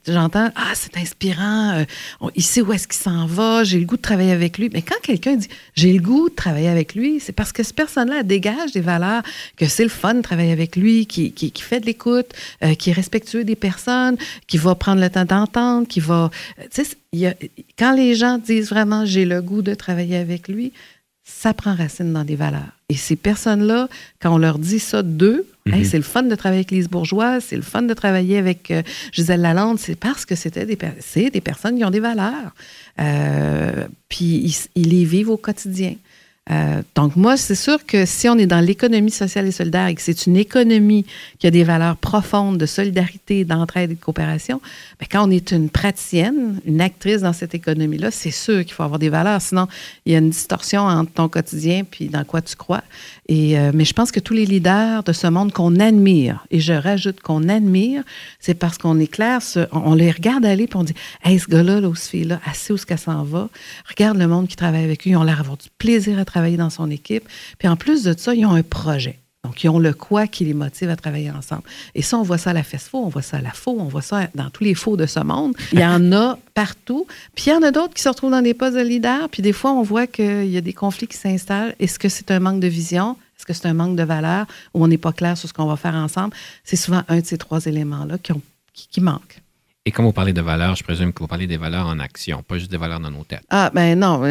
j'entends 0.06 0.50
ah 0.56 0.72
c'est 0.74 0.98
inspirant, 0.98 1.72
euh, 1.76 1.86
il 2.36 2.44
sait 2.44 2.62
où 2.62 2.74
est-ce 2.74 2.88
qu'il 2.88 3.02
s'en 3.02 3.26
va, 3.26 3.63
j'ai 3.63 3.80
le 3.80 3.86
goût 3.86 3.96
de 3.96 4.02
travailler 4.02 4.34
avec 4.34 4.58
lui. 4.58 4.70
Mais 4.74 4.82
quand 4.82 5.00
quelqu'un 5.02 5.38
dit 5.38 5.48
j'ai 5.76 5.94
le 5.94 6.02
goût 6.02 6.30
de 6.30 6.36
travailler 6.36 6.67
avec 6.67 6.94
lui, 6.94 7.22
c'est 7.22 7.32
parce 7.32 7.54
que 7.54 7.63
cette 7.63 7.76
personne-là 7.76 8.24
dégage 8.24 8.71
des 8.72 8.82
valeurs, 8.82 9.24
que 9.58 9.68
c'est 9.68 9.84
le 9.84 9.90
fun 9.90 10.16
de 10.16 10.22
travailler 10.22 10.52
avec 10.52 10.76
lui, 10.76 11.06
qui, 11.06 11.32
qui, 11.32 11.52
fait 11.62 11.80
de 11.80 11.86
l'écoute, 11.86 12.28
euh, 12.64 12.76
qui 12.76 12.90
est 12.90 12.94
respectueux 12.94 13.44
des 13.44 13.56
personnes, 13.56 14.18
qui 14.48 14.58
va 14.58 14.76
prendre 14.76 15.02
le 15.02 15.10
temps 15.10 15.26
d'entendre, 15.26 15.88
qui 15.88 16.00
va... 16.00 16.32
Euh, 16.60 16.64
tu 16.74 16.84
sais, 16.84 17.38
quand 17.78 17.94
les 17.94 18.16
gens 18.16 18.38
disent 18.38 18.70
vraiment 18.70 19.06
j'ai 19.06 19.26
le 19.26 19.42
goût 19.42 19.62
de 19.62 19.74
travailler 19.74 20.18
avec 20.18 20.48
lui, 20.48 20.72
ça 21.24 21.54
prend 21.54 21.76
racine 21.76 22.12
dans 22.12 22.24
des 22.24 22.36
valeurs. 22.36 22.72
Et 22.90 22.96
ces 22.96 23.16
personnes-là, 23.16 23.88
quand 24.20 24.34
on 24.34 24.38
leur 24.38 24.60
dit 24.60 24.80
ça 24.80 25.04
d'eux, 25.04 25.46
mhm. 25.66 25.84
c'est 25.84 25.98
le 25.98 26.04
fun 26.04 26.24
de 26.24 26.36
travailler 26.36 26.60
avec 26.60 26.72
Lise 26.72 26.90
Bourgeois, 26.90 27.40
c'est 27.40 27.56
le 27.56 27.62
fun 27.62 27.84
de 27.84 27.94
travailler 27.94 28.38
avec 28.38 28.72
euh, 28.72 28.82
Gisèle 29.12 29.42
Lalonde, 29.42 29.80
c'est 29.80 29.96
parce 29.96 30.26
que 30.26 30.36
c'était 30.36 30.66
des, 30.66 30.78
des 31.30 31.42
personnes 31.42 31.78
qui 31.78 31.86
ont 31.86 31.92
des 31.92 32.00
valeurs. 32.00 32.54
puis 34.10 34.56
ils, 34.76 34.90
les 34.90 35.06
vivent 35.06 35.30
au 35.30 35.38
quotidien. 35.38 35.96
Euh, 36.52 36.82
donc, 36.96 37.16
moi, 37.16 37.38
c'est 37.38 37.56
sûr 37.56 37.86
que 37.86 38.06
si 38.06 38.28
on 38.28 38.38
est 38.38 38.46
dans 38.46 38.60
l'économie 38.60 39.12
sociale 39.12 39.48
et 39.48 39.52
solidaire 39.52 39.88
et 39.88 39.96
que 39.96 40.02
c'est 40.02 40.26
une 40.26 40.38
économie 40.38 41.06
qui 41.40 41.48
a 41.48 41.52
des 41.52 41.64
valeurs 41.64 41.98
profondes 41.98 42.58
de 42.58 42.66
solidarité, 42.66 43.46
d'entraide 43.46 43.92
et 43.92 43.96
de 43.96 44.00
coopération, 44.00 44.62
bien, 45.00 45.08
quand 45.10 45.28
on 45.28 45.32
est 45.32 45.52
une 45.52 45.70
praticienne, 45.70 46.60
une 46.66 46.82
actrice 46.82 47.22
dans 47.22 47.34
cette 47.34 47.56
économie-là, 47.56 48.12
c'est 48.12 48.32
sûr 48.32 48.66
qu'il 48.66 48.74
faut 48.74 48.84
avoir 48.84 49.00
des 49.00 49.10
valeurs. 49.10 49.42
Sinon, 49.42 49.68
il 50.06 50.14
y 50.14 50.16
a 50.16 50.20
une 50.20 50.30
distorsion 50.30 50.82
entre 50.82 51.12
ton 51.12 51.30
quotidien 51.30 51.84
puis 51.90 52.08
dans 52.08 52.24
quoi 52.24 52.42
tu 52.42 52.56
crois. 52.56 52.84
Euh, 53.32 53.72
mais 53.74 53.86
je 53.86 53.94
pense 53.94 54.12
que 54.12 54.20
tous 54.20 54.34
les 54.34 54.46
leaders 54.46 55.04
de 55.04 55.14
ce 55.14 55.28
monde 55.28 55.54
qu'on 55.54 55.80
admire, 55.80 56.46
et 56.52 56.60
je 56.60 56.74
rajoute 56.74 57.22
qu'on 57.22 57.48
admire, 57.48 58.04
c'est 58.40 58.56
parce 58.56 58.78
qu'on 58.78 59.00
est 59.00 59.08
clair, 59.08 59.40
on, 59.72 59.94
les 59.94 60.12
regarde 60.12 60.46
aller 60.46 60.68
puis 60.68 60.78
on 60.78 60.84
dit 60.84 60.94
Hey, 61.24 61.40
ce 61.40 61.48
gars-là, 61.48 61.80
là, 61.80 61.88
ou 61.88 61.96
ce 61.96 62.10
fille-là, 62.10 62.42
assez 62.46 62.74
où 62.74 62.78
ce 62.78 62.86
qu'elle 62.86 63.00
s'en 63.00 63.24
va, 63.24 63.48
regarde 63.88 64.18
le 64.18 64.28
monde 64.28 64.48
qui 64.48 64.58
travaille 64.58 64.84
avec 64.84 65.06
lui, 65.06 65.12
ils 65.12 65.16
ont 65.16 65.24
l'air 65.24 65.38
d'avoir 65.38 65.58
du 65.58 65.70
plaisir 65.78 66.20
à 66.20 66.26
travailler 66.26 66.41
dans 66.58 66.70
son 66.70 66.90
équipe. 66.90 67.28
Puis 67.58 67.68
en 67.68 67.76
plus 67.76 68.04
de 68.04 68.14
ça, 68.18 68.34
ils 68.34 68.46
ont 68.46 68.54
un 68.54 68.64
projet. 68.64 69.20
Donc, 69.44 69.64
ils 69.64 69.70
ont 69.70 69.80
le 69.80 69.94
quoi 69.94 70.28
qui 70.28 70.46
les 70.46 70.54
motive 70.54 70.90
à 70.90 70.96
travailler 70.96 71.32
ensemble. 71.32 71.64
Et 71.96 72.04
ça, 72.04 72.18
on 72.18 72.22
voit 72.22 72.38
ça 72.38 72.52
à 72.52 72.54
la 72.54 72.64
FESFO, 72.64 73.00
on 73.00 73.10
voit 73.10 73.24
ça 73.24 73.38
à 73.38 73.42
la 73.42 73.52
FO, 73.52 73.76
on 73.80 73.86
voit 73.86 74.04
ça 74.04 74.28
dans 74.36 74.52
tous 74.52 74.64
les 74.64 74.76
faux 74.76 74.98
de 74.98 75.08
ce 75.08 75.20
monde. 75.20 75.56
Il 75.74 75.80
y 75.80 75.86
en 75.86 76.12
a 76.12 76.38
partout. 76.54 77.08
Puis 77.34 77.46
il 77.48 77.50
y 77.50 77.54
en 77.54 77.64
a 77.64 77.72
d'autres 77.72 77.94
qui 77.94 78.04
se 78.04 78.10
retrouvent 78.10 78.32
dans 78.32 78.44
des 78.44 78.54
postes 78.54 78.78
de 78.78 78.82
leader. 78.82 79.30
Puis 79.30 79.42
des 79.42 79.54
fois, 79.54 79.72
on 79.72 79.82
voit 79.82 80.06
qu'il 80.06 80.48
y 80.48 80.58
a 80.58 80.62
des 80.62 80.74
conflits 80.74 81.08
qui 81.08 81.18
s'installent. 81.18 81.76
Est-ce 81.80 81.98
que 81.98 82.08
c'est 82.08 82.30
un 82.30 82.40
manque 82.40 82.60
de 82.60 82.68
vision? 82.68 83.18
Est-ce 83.38 83.46
que 83.48 83.54
c'est 83.54 83.68
un 83.68 83.74
manque 83.74 83.96
de 83.96 84.04
valeur? 84.04 84.46
Ou 84.76 84.84
on 84.84 84.88
n'est 84.88 85.00
pas 85.00 85.12
clair 85.12 85.36
sur 85.36 85.50
ce 85.50 85.54
qu'on 85.54 85.66
va 85.66 85.76
faire 85.76 85.96
ensemble? 85.96 86.36
C'est 86.64 86.76
souvent 86.76 87.02
un 87.08 87.20
de 87.20 87.26
ces 87.26 87.40
trois 87.40 87.66
éléments-là 87.66 88.20
qui, 88.20 88.34
qui. 88.74 89.02
Et 89.84 89.89
quand 89.89 90.04
vous 90.04 90.12
parlez 90.12 90.32
de 90.32 90.41
valeurs, 90.41 90.76
je 90.76 90.84
présume 90.84 91.12
que 91.12 91.22
vous 91.22 91.28
parlez 91.28 91.48
des 91.48 91.58
valeurs 91.58 91.88
en 91.88 91.98
action, 91.98 92.44
pas 92.48 92.60
juste 92.60 92.70
des 92.70 92.78
valeurs 92.78 93.00
dans 93.00 93.10
nos 93.10 93.24
têtes. 93.24 93.41
Ah, 93.50 93.72
ben 93.74 93.98
non. 93.98 94.22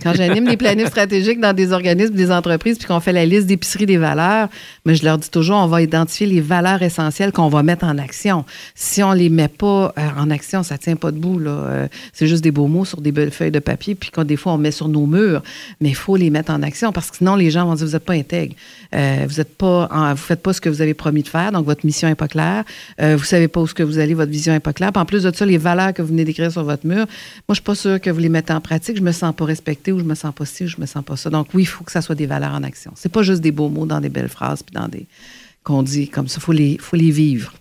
Quand 0.00 0.14
j'anime 0.14 0.44
des 0.44 0.56
planifs 0.56 0.90
stratégiques 0.90 1.40
dans 1.40 1.52
des 1.52 1.72
organismes, 1.72 2.14
des 2.14 2.30
entreprises, 2.30 2.78
puis 2.78 2.86
qu'on 2.86 3.00
fait 3.00 3.12
la 3.12 3.26
liste 3.26 3.48
d'épicerie 3.48 3.84
des 3.84 3.96
valeurs, 3.96 4.48
mais 4.86 4.94
je 4.94 5.04
leur 5.04 5.18
dis 5.18 5.28
toujours, 5.28 5.56
on 5.56 5.66
va 5.66 5.82
identifier 5.82 6.28
les 6.28 6.40
valeurs 6.40 6.82
essentielles 6.82 7.32
qu'on 7.32 7.48
va 7.48 7.64
mettre 7.64 7.84
en 7.84 7.98
action. 7.98 8.44
Si 8.76 9.02
on 9.02 9.10
les 9.10 9.28
met 9.28 9.48
pas 9.48 9.92
euh, 9.98 10.08
en 10.16 10.30
action, 10.30 10.62
ça 10.62 10.78
tient 10.78 10.94
pas 10.94 11.10
debout. 11.10 11.40
Là. 11.40 11.50
Euh, 11.50 11.88
c'est 12.12 12.28
juste 12.28 12.44
des 12.44 12.52
beaux 12.52 12.68
mots 12.68 12.84
sur 12.84 13.00
des 13.00 13.10
belles 13.10 13.32
feuilles 13.32 13.50
de 13.50 13.58
papier, 13.58 13.96
puis 13.96 14.12
qu'on 14.12 14.22
des 14.22 14.36
fois, 14.36 14.52
on 14.52 14.58
met 14.58 14.70
sur 14.70 14.86
nos 14.86 15.04
murs. 15.04 15.42
Mais 15.80 15.88
il 15.88 15.96
faut 15.96 16.14
les 16.14 16.30
mettre 16.30 16.52
en 16.52 16.62
action, 16.62 16.92
parce 16.92 17.10
que 17.10 17.16
sinon, 17.16 17.34
les 17.34 17.50
gens 17.50 17.66
vont 17.66 17.74
dire, 17.74 17.86
vous 17.86 17.94
n'êtes 17.94 18.04
pas 18.04 18.14
intègre. 18.14 18.54
Euh, 18.94 19.24
vous 19.26 19.40
êtes 19.40 19.58
pas, 19.58 20.12
vous 20.12 20.16
faites 20.16 20.42
pas 20.42 20.52
ce 20.52 20.60
que 20.60 20.68
vous 20.68 20.80
avez 20.80 20.94
promis 20.94 21.24
de 21.24 21.28
faire, 21.28 21.50
donc 21.50 21.66
votre 21.66 21.84
mission 21.84 22.06
est 22.06 22.14
pas 22.14 22.28
claire. 22.28 22.62
Vous 23.00 23.24
savez 23.24 23.48
pas 23.48 23.60
où 23.60 23.66
ce 23.66 23.74
que 23.74 23.82
vous 23.82 23.98
allez 23.98 24.11
votre 24.14 24.30
vision 24.30 24.52
n'est 24.52 24.60
pas 24.60 24.72
claire. 24.72 24.92
en 24.94 25.04
plus 25.04 25.22
de 25.22 25.34
ça, 25.34 25.46
les 25.46 25.58
valeurs 25.58 25.92
que 25.92 26.02
vous 26.02 26.08
venez 26.08 26.24
d'écrire 26.24 26.50
sur 26.50 26.64
votre 26.64 26.86
mur, 26.86 27.06
moi, 27.06 27.06
je 27.50 27.54
suis 27.54 27.62
pas 27.62 27.74
sûre 27.74 28.00
que 28.00 28.10
vous 28.10 28.20
les 28.20 28.28
mettez 28.28 28.52
en 28.52 28.60
pratique. 28.60 28.96
Je 28.96 29.02
me 29.02 29.12
sens 29.12 29.34
pas 29.34 29.44
respectée 29.44 29.92
ou 29.92 29.98
je 29.98 30.04
me 30.04 30.14
sens 30.14 30.34
pas 30.34 30.44
ci 30.44 30.64
ou 30.64 30.68
je 30.68 30.80
me 30.80 30.86
sens 30.86 31.04
pas 31.04 31.16
ça. 31.16 31.30
Donc 31.30 31.48
oui, 31.54 31.62
il 31.62 31.66
faut 31.66 31.84
que 31.84 31.92
ça 31.92 32.02
soit 32.02 32.14
des 32.14 32.26
valeurs 32.26 32.54
en 32.54 32.62
action. 32.62 32.92
C'est 32.94 33.12
pas 33.12 33.22
juste 33.22 33.40
des 33.40 33.52
beaux 33.52 33.68
mots 33.68 33.86
dans 33.86 34.00
des 34.00 34.08
belles 34.08 34.28
phrases 34.28 34.62
puis 34.62 34.74
dans 34.74 34.88
des 34.88 35.06
qu'on 35.62 35.82
dit 35.82 36.08
comme 36.08 36.28
ça. 36.28 36.40
Faut 36.40 36.52
les, 36.52 36.78
faut 36.78 36.96
les 36.96 37.10
vivre. 37.10 37.52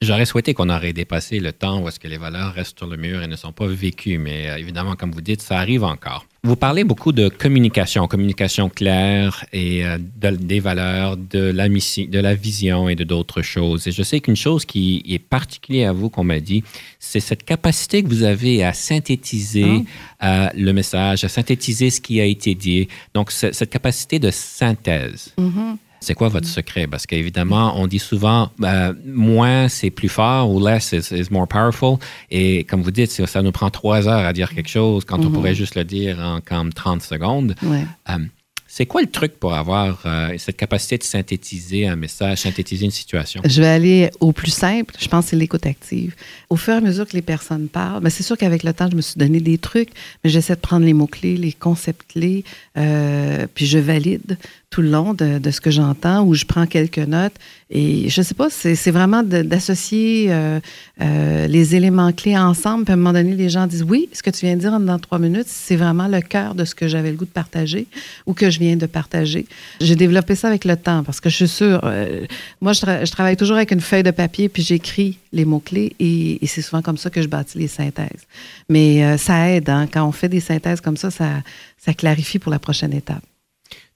J'aurais 0.00 0.26
souhaité 0.26 0.52
qu'on 0.52 0.68
aurait 0.68 0.92
dépassé 0.92 1.38
le 1.38 1.52
temps 1.52 1.80
où 1.80 1.88
est-ce 1.88 2.00
que 2.00 2.08
les 2.08 2.18
valeurs 2.18 2.54
restent 2.54 2.76
sur 2.76 2.88
le 2.88 2.96
mur 2.96 3.22
et 3.22 3.28
ne 3.28 3.36
sont 3.36 3.52
pas 3.52 3.68
vécues, 3.68 4.18
mais 4.18 4.50
euh, 4.50 4.56
évidemment, 4.56 4.96
comme 4.96 5.12
vous 5.12 5.20
dites, 5.20 5.40
ça 5.42 5.58
arrive 5.58 5.84
encore. 5.84 6.26
Vous 6.44 6.56
parlez 6.56 6.82
beaucoup 6.82 7.12
de 7.12 7.28
communication, 7.28 8.08
communication 8.08 8.68
claire 8.68 9.44
et 9.52 9.86
euh, 9.86 9.96
des 10.20 10.58
valeurs, 10.58 11.16
de 11.16 11.38
la 11.38 11.68
mission, 11.68 12.04
de 12.10 12.18
la 12.18 12.34
vision 12.34 12.88
et 12.88 12.96
de 12.96 13.04
d'autres 13.04 13.42
choses. 13.42 13.86
Et 13.86 13.92
je 13.92 14.02
sais 14.02 14.18
qu'une 14.18 14.34
chose 14.34 14.64
qui 14.64 15.04
est 15.08 15.20
particulière 15.20 15.90
à 15.90 15.92
vous, 15.92 16.10
qu'on 16.10 16.24
m'a 16.24 16.40
dit, 16.40 16.64
c'est 16.98 17.20
cette 17.20 17.44
capacité 17.44 18.02
que 18.02 18.08
vous 18.08 18.24
avez 18.24 18.64
à 18.64 18.72
synthétiser 18.72 19.84
ah. 20.18 20.46
euh, 20.46 20.50
le 20.56 20.72
message, 20.72 21.22
à 21.22 21.28
synthétiser 21.28 21.90
ce 21.90 22.00
qui 22.00 22.20
a 22.20 22.24
été 22.24 22.56
dit. 22.56 22.88
Donc, 23.14 23.30
cette 23.30 23.70
capacité 23.70 24.18
de 24.18 24.32
synthèse. 24.32 25.32
Mm-hmm. 25.38 25.76
C'est 26.02 26.14
quoi 26.14 26.28
votre 26.28 26.48
secret? 26.48 26.86
Parce 26.86 27.06
qu'évidemment, 27.06 27.80
on 27.80 27.86
dit 27.86 28.00
souvent 28.00 28.50
euh, 28.62 28.92
moins 29.06 29.68
c'est 29.68 29.90
plus 29.90 30.08
fort 30.08 30.50
ou 30.50 30.64
less 30.64 30.92
is, 30.92 31.28
more 31.30 31.46
powerful. 31.46 31.96
Et 32.30 32.64
comme 32.64 32.82
vous 32.82 32.90
dites, 32.90 33.10
ça 33.26 33.42
nous 33.42 33.52
prend 33.52 33.70
trois 33.70 34.08
heures 34.08 34.26
à 34.26 34.32
dire 34.32 34.52
quelque 34.52 34.68
chose 34.68 35.04
quand 35.04 35.18
on 35.18 35.28
mm-hmm. 35.28 35.32
pourrait 35.32 35.54
juste 35.54 35.76
le 35.76 35.84
dire 35.84 36.18
en 36.18 36.40
comme 36.40 36.72
30 36.72 37.02
secondes. 37.02 37.54
Euh, 37.62 38.18
c'est 38.66 38.86
quoi 38.86 39.02
le 39.02 39.06
truc 39.06 39.38
pour 39.38 39.52
avoir 39.52 40.00
euh, 40.06 40.34
cette 40.38 40.56
capacité 40.56 40.96
de 40.96 41.02
synthétiser 41.02 41.86
un 41.86 41.94
message, 41.94 42.38
synthétiser 42.38 42.86
une 42.86 42.90
situation? 42.90 43.42
Je 43.44 43.60
vais 43.60 43.68
aller 43.68 44.10
au 44.18 44.32
plus 44.32 44.50
simple. 44.50 44.94
Je 44.98 45.08
pense 45.08 45.26
que 45.26 45.30
c'est 45.32 45.36
l'écoute 45.36 45.66
active. 45.66 46.14
Au 46.48 46.56
fur 46.56 46.72
et 46.72 46.76
à 46.78 46.80
mesure 46.80 47.06
que 47.06 47.12
les 47.12 47.22
personnes 47.22 47.68
parlent, 47.68 48.02
ben 48.02 48.08
c'est 48.08 48.22
sûr 48.22 48.36
qu'avec 48.38 48.62
le 48.62 48.72
temps, 48.72 48.88
je 48.90 48.96
me 48.96 49.02
suis 49.02 49.18
donné 49.18 49.40
des 49.40 49.58
trucs, 49.58 49.90
mais 50.24 50.30
j'essaie 50.30 50.54
de 50.54 50.60
prendre 50.60 50.86
les 50.86 50.94
mots-clés, 50.94 51.36
les 51.36 51.52
concepts 51.52 52.12
clés, 52.12 52.44
puis 52.74 53.66
je 53.66 53.78
valide 53.78 54.38
tout 54.72 54.82
le 54.82 54.88
long 54.88 55.12
de, 55.12 55.50
ce 55.50 55.60
que 55.60 55.70
j'entends 55.70 56.24
ou 56.24 56.34
je 56.34 56.46
prends 56.46 56.66
quelques 56.66 56.98
notes. 56.98 57.34
Et 57.70 58.08
je 58.08 58.22
sais 58.22 58.34
pas, 58.34 58.48
c'est 58.50 58.90
vraiment 58.90 59.22
d'associer 59.22 60.26
euh, 60.30 60.60
euh, 61.00 61.46
les 61.46 61.74
éléments 61.76 62.12
clés 62.12 62.36
ensemble. 62.36 62.84
Puis 62.84 62.92
à 62.92 62.94
un 62.94 62.96
moment 62.96 63.12
donné, 63.12 63.34
les 63.34 63.50
gens 63.50 63.66
disent 63.66 63.82
oui, 63.82 64.08
ce 64.12 64.22
que 64.22 64.30
tu 64.30 64.46
viens 64.46 64.56
de 64.56 64.60
dire 64.60 64.78
dans 64.80 64.98
trois 64.98 65.18
minutes, 65.18 65.46
c'est 65.46 65.76
vraiment 65.76 66.08
le 66.08 66.20
cœur 66.20 66.54
de 66.54 66.64
ce 66.64 66.74
que 66.74 66.88
j'avais 66.88 67.10
le 67.10 67.16
goût 67.16 67.26
de 67.26 67.30
partager 67.30 67.86
ou 68.26 68.32
que 68.32 68.50
je 68.50 68.58
viens 68.58 68.76
de 68.76 68.86
partager. 68.86 69.46
J'ai 69.80 69.94
développé 69.94 70.34
ça 70.34 70.48
avec 70.48 70.64
le 70.64 70.76
temps 70.76 71.02
parce 71.04 71.20
que 71.20 71.28
je 71.28 71.36
suis 71.36 71.48
sûre, 71.48 71.80
euh, 71.84 72.26
moi, 72.62 72.72
je, 72.72 73.10
travaille 73.10 73.36
toujours 73.36 73.56
avec 73.56 73.70
une 73.70 73.80
feuille 73.80 74.02
de 74.02 74.10
papier 74.10 74.48
puis 74.48 74.62
j'écris 74.62 75.18
les 75.32 75.44
mots-clés 75.44 75.94
et, 76.00 76.38
c'est 76.46 76.62
souvent 76.62 76.82
comme 76.82 76.98
ça 76.98 77.10
que 77.10 77.22
je 77.22 77.28
bâtis 77.28 77.58
les 77.58 77.68
synthèses. 77.68 78.26
Mais 78.68 79.16
ça 79.16 79.50
aide, 79.50 79.70
hein, 79.70 79.86
quand 79.90 80.06
on 80.06 80.12
fait 80.12 80.28
des 80.28 80.40
synthèses 80.40 80.80
comme 80.82 80.98
ça, 80.98 81.10
ça, 81.10 81.42
ça 81.78 81.94
clarifie 81.94 82.38
pour 82.38 82.52
la 82.52 82.58
prochaine 82.58 82.92
étape. 82.92 83.22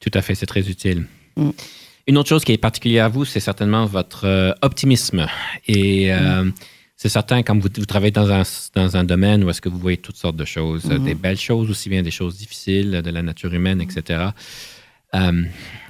Tout 0.01 0.11
à 0.15 0.23
fait, 0.23 0.35
c'est 0.35 0.47
très 0.47 0.69
utile. 0.69 1.05
Mm. 1.37 1.51
Une 2.09 2.19
autre 2.19 2.29
chose 2.29 2.45
qui 2.45 2.53
est 2.53 2.59
particulière 2.59 3.07
à 3.07 3.09
vous, 3.09 3.25
c'est 3.25 3.41
certainement 3.41 3.85
votre 3.87 4.27
euh, 4.27 4.53
optimisme. 4.63 5.27
Et 5.67 6.13
euh, 6.13 6.45
mm. 6.45 6.53
c'est 6.97 7.09
certain, 7.09 7.43
quand 7.43 7.59
vous, 7.59 7.69
travaillez 7.69 8.13
dans 8.13 8.31
un, 8.31 8.43
dans 8.75 8.97
un 8.97 9.05
domaine 9.05 9.43
où 9.45 9.51
est-ce 9.51 9.61
que 9.61 9.69
vous 9.69 9.79
voyez 9.79 9.97
toutes 9.97 10.17
sortes 10.17 10.37
de 10.37 10.45
choses, 10.45 10.85
mm. 10.85 11.05
des 11.05 11.15
belles 11.15 11.39
choses, 11.39 11.71
aussi 11.71 11.89
bien 11.89 12.03
des 12.03 12.11
choses 12.11 12.37
difficiles, 12.37 13.03
de 13.03 13.11
la 13.11 13.23
nature 13.23 13.53
humaine, 13.53 13.81
etc. 13.81 14.31
Euh, 15.15 15.43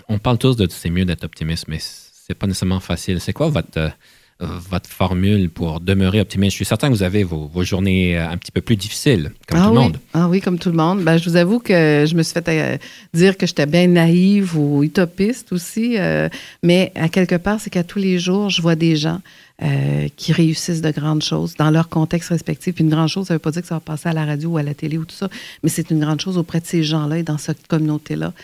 on 0.09 0.19
parle 0.19 0.39
tous 0.39 0.57
de 0.57 0.67
c'est 0.71 0.91
mieux 0.91 1.05
d'être 1.05 1.25
optimiste, 1.25 1.67
mais 1.69 1.79
c'est 1.81 2.35
pas 2.35 2.47
nécessairement 2.47 2.81
facile. 2.81 3.21
C'est 3.21 3.33
quoi 3.33 3.49
votre 3.49 3.93
votre 4.41 4.89
formule 4.89 5.49
pour 5.49 5.81
demeurer 5.81 6.21
optimiste? 6.21 6.53
Je 6.53 6.57
suis 6.57 6.65
certain 6.65 6.89
que 6.89 6.93
vous 6.93 7.03
avez 7.03 7.25
vos, 7.25 7.51
journées 7.63 8.19
euh, 8.19 8.29
un 8.29 8.37
petit 8.37 8.53
peu 8.53 8.61
plus 8.61 8.77
difficiles, 8.77 9.33
comme 9.49 9.61
ah 9.61 9.65
tout 9.65 9.75
le 9.75 9.81
monde. 9.81 9.99
Ah 10.13 10.29
oui, 10.29 10.41
comme 10.41 10.59
tout 10.59 10.71
le 10.71 10.77
monde. 10.77 11.03
Ben, 11.03 11.17
je 11.17 11.29
vous 11.29 11.37
avoue 11.37 11.59
que 11.59 12.05
je 12.07 12.15
me 12.15 12.23
suis 12.23 12.35
fait 12.35 12.49
euh, 12.49 12.77
dire 13.15 13.37
que 13.37 13.47
j'étais 13.47 13.67
bien 13.67 13.87
naïve 13.87 14.57
ou 14.57 14.85
utopiste 14.85 15.53
aussi. 15.53 15.97
Euh, 15.99 16.29
mais 16.63 16.93
à 16.95 17.09
quelque 17.09 17.37
part, 17.37 17.61
c'est 17.61 17.71
qu'à 17.71 17.85
tous 17.85 17.99
les 17.99 18.19
jours, 18.19 18.51
je 18.51 18.61
vois 18.61 18.77
des 18.77 18.97
gens 18.97 19.21
qui 20.17 20.35
réussissent 20.35 20.83
de 20.83 20.91
grandes 20.91 21.23
choses 21.23 21.55
dans 21.55 21.71
leur 21.71 21.89
contexte 21.89 22.29
respectif. 22.29 22.75
Puis 22.75 22.85
une 22.85 22.91
grande 22.91 23.09
chose, 23.09 23.29
ça 23.29 23.33
ne 23.33 23.37
veut 23.37 23.41
pas 23.41 23.53
dire 23.53 23.63
que 23.63 23.69
ça 23.69 23.77
va 23.77 23.81
passer 23.81 24.11
à 24.11 24.13
la 24.13 24.27
radio 24.27 24.51
ou 24.51 24.59
à 24.59 24.63
la 24.63 24.75
télé 24.75 24.99
ou 24.99 25.07
tout 25.07 25.17
ça, 25.17 25.31
mais 25.63 25.71
c'est 25.71 25.91
une 25.91 26.01
grande 26.01 26.21
chose 26.21 26.37
auprès 26.37 26.61
de 26.61 26.67
ces 26.67 26.83
gens-là 26.83 27.17
et 27.17 27.23
dans 27.23 27.39
cette 27.39 27.67
communauté-là. 27.67 28.35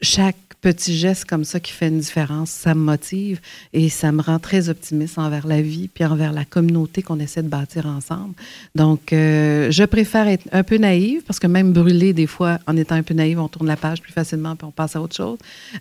Chaque 0.00 0.36
petit 0.64 0.96
geste 0.96 1.26
comme 1.26 1.44
ça 1.44 1.60
qui 1.60 1.72
fait 1.72 1.88
une 1.88 1.98
différence, 1.98 2.48
ça 2.48 2.74
me 2.74 2.80
motive 2.80 3.38
et 3.74 3.90
ça 3.90 4.12
me 4.12 4.22
rend 4.22 4.38
très 4.38 4.70
optimiste 4.70 5.18
envers 5.18 5.46
la 5.46 5.60
vie 5.60 5.88
puis 5.88 6.06
envers 6.06 6.32
la 6.32 6.46
communauté 6.46 7.02
qu'on 7.02 7.20
essaie 7.20 7.42
de 7.42 7.48
bâtir 7.48 7.84
ensemble. 7.84 8.32
Donc, 8.74 9.12
euh, 9.12 9.70
je 9.70 9.84
préfère 9.84 10.26
être 10.26 10.48
un 10.52 10.62
peu 10.62 10.78
naïve 10.78 11.22
parce 11.24 11.38
que 11.38 11.46
même 11.46 11.74
brûler, 11.74 12.14
des 12.14 12.26
fois, 12.26 12.60
en 12.66 12.78
étant 12.78 12.94
un 12.94 13.02
peu 13.02 13.12
naïve, 13.12 13.38
on 13.40 13.48
tourne 13.48 13.66
la 13.66 13.76
page 13.76 14.00
plus 14.00 14.14
facilement 14.14 14.56
puis 14.56 14.66
on 14.66 14.70
passe 14.70 14.96
à 14.96 15.02
autre 15.02 15.14
chose. 15.14 15.36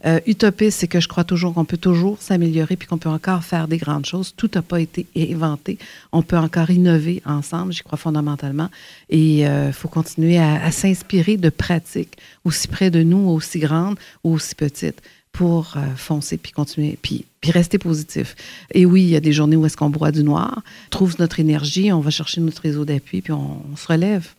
Euh, 0.05 0.19
utopiste, 0.27 0.81
c'est 0.81 0.89
que 0.89 0.99
je 0.99 1.07
crois 1.07 1.23
toujours 1.23 1.53
qu'on 1.53 1.63
peut 1.63 1.77
toujours 1.77 2.21
s'améliorer 2.21 2.75
puis 2.75 2.89
qu'on 2.89 2.97
peut 2.97 3.07
encore 3.07 3.45
faire 3.45 3.69
des 3.69 3.77
grandes 3.77 4.05
choses. 4.05 4.33
Tout 4.35 4.49
n'a 4.53 4.61
pas 4.61 4.81
été 4.81 5.05
inventé. 5.17 5.77
On 6.11 6.23
peut 6.23 6.37
encore 6.37 6.71
innover 6.71 7.21
ensemble, 7.25 7.71
j'y 7.71 7.83
crois 7.83 7.97
fondamentalement. 7.97 8.69
Et 9.09 9.39
il 9.39 9.45
euh, 9.45 9.71
faut 9.71 9.87
continuer 9.87 10.39
à 10.39 10.69
s'inspirer 10.71 11.37
de 11.37 11.49
pratiques 11.49 12.17
aussi 12.43 12.67
près 12.67 12.91
de 12.91 13.03
nous, 13.03 13.29
aussi 13.29 13.59
grandes 13.59 13.97
ou 14.23 14.33
aussi 14.33 14.55
petites 14.55 15.01
pour 15.33 15.73
euh, 15.75 15.95
foncer 15.95 16.37
puis 16.37 16.51
continuer, 16.51 16.97
puis, 17.01 17.25
puis 17.41 17.51
rester 17.51 17.79
positif. 17.79 18.35
Et 18.71 18.85
oui, 18.85 19.01
il 19.01 19.09
y 19.09 19.15
a 19.15 19.19
des 19.19 19.33
journées 19.33 19.55
où 19.55 19.65
est-ce 19.65 19.75
qu'on 19.75 19.89
broie 19.89 20.11
du 20.11 20.23
noir, 20.23 20.61
trouve 20.91 21.15
notre 21.19 21.39
énergie, 21.39 21.91
on 21.91 21.99
va 21.99 22.11
chercher 22.11 22.39
notre 22.39 22.61
réseau 22.61 22.85
d'appui, 22.85 23.21
puis 23.21 23.33
on, 23.33 23.59
se 23.75 23.87
relève. 23.87 24.29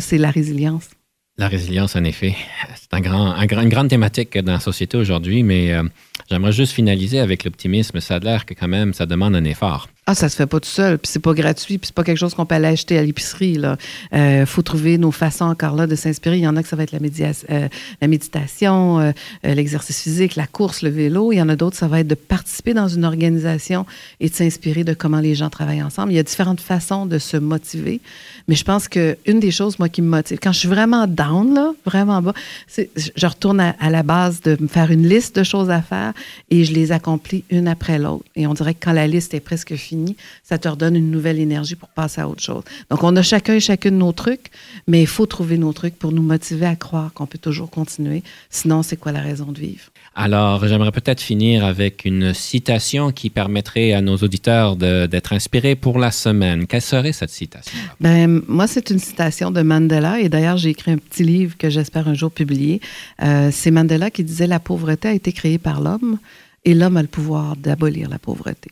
C'est 0.00 0.18
la 0.18 0.30
résilience. 0.30 0.88
La 1.38 1.48
résilience, 1.48 1.94
en 1.94 2.04
effet, 2.04 2.34
c'est 2.74 2.92
un 2.92 3.00
grand, 3.00 3.32
un 3.32 3.46
grand, 3.46 3.62
une 3.62 3.68
grande 3.68 3.88
thématique 3.88 4.36
dans 4.38 4.52
la 4.52 4.60
société 4.60 4.96
aujourd'hui, 4.96 5.42
mais 5.42 5.72
euh, 5.72 5.84
j'aimerais 6.28 6.52
juste 6.52 6.72
finaliser 6.72 7.20
avec 7.20 7.44
l'optimisme. 7.44 8.00
Ça 8.00 8.16
a 8.16 8.18
l'air 8.18 8.44
que 8.44 8.54
quand 8.54 8.68
même, 8.68 8.92
ça 8.92 9.06
demande 9.06 9.36
un 9.36 9.44
effort. 9.44 9.88
Ah, 10.06 10.14
ça 10.14 10.28
se 10.28 10.36
fait 10.36 10.46
pas 10.46 10.60
tout 10.60 10.68
seul, 10.68 10.98
puis 10.98 11.10
c'est 11.10 11.18
pas 11.18 11.32
gratuit, 11.32 11.78
puis 11.78 11.86
c'est 11.86 11.94
pas 11.94 12.04
quelque 12.04 12.18
chose 12.18 12.34
qu'on 12.34 12.44
peut 12.44 12.56
aller 12.56 12.68
acheter 12.68 12.98
à 12.98 13.02
l'épicerie. 13.02 13.52
Il 13.52 13.76
euh, 14.12 14.44
faut 14.44 14.60
trouver 14.60 14.98
nos 14.98 15.10
façons 15.10 15.46
encore 15.46 15.74
là 15.76 15.86
de 15.86 15.94
s'inspirer. 15.94 16.36
Il 16.36 16.42
y 16.42 16.46
en 16.46 16.56
a 16.56 16.62
que 16.62 16.68
ça 16.68 16.76
va 16.76 16.82
être 16.82 16.92
la, 16.92 16.98
euh, 16.98 17.68
la 18.02 18.06
méditation, 18.06 19.00
euh, 19.00 19.12
euh, 19.46 19.54
l'exercice 19.54 20.02
physique, 20.02 20.36
la 20.36 20.46
course, 20.46 20.82
le 20.82 20.90
vélo. 20.90 21.32
Il 21.32 21.36
y 21.36 21.42
en 21.42 21.48
a 21.48 21.56
d'autres, 21.56 21.78
ça 21.78 21.88
va 21.88 22.00
être 22.00 22.06
de 22.06 22.14
participer 22.14 22.74
dans 22.74 22.86
une 22.86 23.06
organisation 23.06 23.86
et 24.20 24.28
de 24.28 24.34
s'inspirer 24.34 24.84
de 24.84 24.92
comment 24.92 25.20
les 25.20 25.34
gens 25.34 25.48
travaillent 25.48 25.82
ensemble. 25.82 26.12
Il 26.12 26.16
y 26.16 26.18
a 26.18 26.22
différentes 26.22 26.60
façons 26.60 27.06
de 27.06 27.18
se 27.18 27.38
motiver, 27.38 28.02
mais 28.46 28.56
je 28.56 28.64
pense 28.64 28.88
que 28.88 29.16
une 29.24 29.40
des 29.40 29.50
choses, 29.50 29.78
moi, 29.78 29.88
qui 29.88 30.02
me 30.02 30.08
motive, 30.08 30.38
quand 30.42 30.52
je 30.52 30.58
suis 30.58 30.68
vraiment 30.68 31.06
down, 31.06 31.54
là, 31.54 31.72
vraiment 31.86 32.20
bas, 32.20 32.34
c'est 32.66 32.90
je 32.94 33.26
retourne 33.26 33.58
à, 33.58 33.74
à 33.80 33.88
la 33.88 34.02
base 34.02 34.42
de 34.42 34.58
me 34.60 34.68
faire 34.68 34.90
une 34.90 35.08
liste 35.08 35.38
de 35.38 35.44
choses 35.44 35.70
à 35.70 35.80
faire 35.80 36.12
et 36.50 36.64
je 36.64 36.74
les 36.74 36.92
accomplis 36.92 37.44
une 37.48 37.68
après 37.68 37.98
l'autre. 37.98 38.26
Et 38.36 38.46
on 38.46 38.52
dirait 38.52 38.74
que 38.74 38.84
quand 38.84 38.92
la 38.92 39.06
liste 39.06 39.32
est 39.32 39.40
presque 39.40 39.74
finie, 39.76 39.93
ça 40.42 40.58
te 40.58 40.68
redonne 40.68 40.96
une 40.96 41.10
nouvelle 41.10 41.38
énergie 41.38 41.76
pour 41.76 41.88
passer 41.88 42.20
à 42.20 42.28
autre 42.28 42.42
chose. 42.42 42.64
Donc, 42.90 43.02
on 43.02 43.14
a 43.16 43.22
chacun 43.22 43.54
et 43.54 43.60
chacune 43.60 43.98
nos 43.98 44.12
trucs, 44.12 44.50
mais 44.86 45.00
il 45.02 45.06
faut 45.06 45.26
trouver 45.26 45.58
nos 45.58 45.72
trucs 45.72 45.98
pour 45.98 46.12
nous 46.12 46.22
motiver 46.22 46.66
à 46.66 46.76
croire 46.76 47.12
qu'on 47.12 47.26
peut 47.26 47.38
toujours 47.38 47.70
continuer. 47.70 48.22
Sinon, 48.50 48.82
c'est 48.82 48.96
quoi 48.96 49.12
la 49.12 49.20
raison 49.20 49.52
de 49.52 49.58
vivre? 49.58 49.90
Alors, 50.16 50.66
j'aimerais 50.66 50.92
peut-être 50.92 51.20
finir 51.20 51.64
avec 51.64 52.04
une 52.04 52.34
citation 52.34 53.10
qui 53.10 53.30
permettrait 53.30 53.92
à 53.92 54.00
nos 54.00 54.16
auditeurs 54.16 54.76
d'être 54.76 55.32
inspirés 55.32 55.74
pour 55.74 55.98
la 55.98 56.12
semaine. 56.12 56.66
Quelle 56.66 56.82
serait 56.82 57.12
cette 57.12 57.30
citation? 57.30 57.72
Ben, 58.00 58.40
moi, 58.46 58.66
c'est 58.68 58.90
une 58.90 59.00
citation 59.00 59.50
de 59.50 59.62
Mandela, 59.62 60.20
et 60.20 60.28
d'ailleurs, 60.28 60.56
j'ai 60.56 60.70
écrit 60.70 60.92
un 60.92 60.98
petit 60.98 61.24
livre 61.24 61.56
que 61.56 61.68
j'espère 61.68 62.06
un 62.06 62.14
jour 62.14 62.30
publier. 62.30 62.80
Euh, 63.22 63.50
c'est 63.50 63.72
Mandela 63.72 64.10
qui 64.10 64.22
disait 64.22 64.46
La 64.46 64.60
pauvreté 64.60 65.08
a 65.08 65.12
été 65.12 65.32
créée 65.32 65.58
par 65.58 65.80
l'homme, 65.80 66.18
et 66.64 66.74
l'homme 66.74 66.96
a 66.96 67.02
le 67.02 67.08
pouvoir 67.08 67.56
d'abolir 67.56 68.08
la 68.08 68.18
pauvreté. 68.18 68.70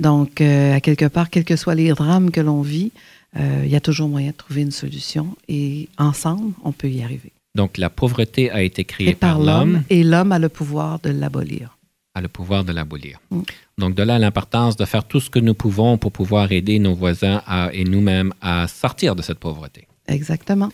Donc, 0.00 0.40
euh, 0.40 0.74
à 0.74 0.80
quelque 0.80 1.06
part, 1.06 1.30
quels 1.30 1.44
que 1.44 1.56
soient 1.56 1.74
les 1.74 1.88
drames 1.90 2.30
que 2.30 2.40
l'on 2.40 2.62
vit, 2.62 2.92
euh, 3.36 3.62
il 3.64 3.70
y 3.70 3.76
a 3.76 3.80
toujours 3.80 4.08
moyen 4.08 4.30
de 4.30 4.36
trouver 4.36 4.62
une 4.62 4.70
solution 4.70 5.36
et 5.48 5.88
ensemble, 5.98 6.52
on 6.64 6.72
peut 6.72 6.88
y 6.88 7.02
arriver. 7.02 7.32
Donc, 7.54 7.78
la 7.78 7.90
pauvreté 7.90 8.50
a 8.50 8.62
été 8.62 8.84
créée 8.84 9.14
par, 9.14 9.38
l'homme. 9.38 9.82
Et 9.90 10.02
l'homme 10.02 10.32
a 10.32 10.38
le 10.38 10.48
pouvoir 10.48 10.98
de 11.00 11.10
l'abolir. 11.10 11.78
A 12.16 12.20
le 12.20 12.28
pouvoir 12.28 12.64
de 12.64 12.72
l'abolir. 12.72 13.20
Mm. 13.30 13.42
Donc, 13.78 13.94
de 13.94 14.02
là 14.02 14.18
l'importance 14.18 14.76
de 14.76 14.84
faire 14.84 15.04
tout 15.04 15.20
ce 15.20 15.30
que 15.30 15.38
nous 15.38 15.54
pouvons 15.54 15.98
pour 15.98 16.12
pouvoir 16.12 16.50
aider 16.52 16.78
nos 16.78 16.94
voisins 16.94 17.42
et 17.72 17.84
nous-mêmes 17.84 18.32
à 18.40 18.68
sortir 18.68 19.16
de 19.16 19.22
cette 19.22 19.38
pauvreté. 19.38 19.86
Exactement. 20.06 20.70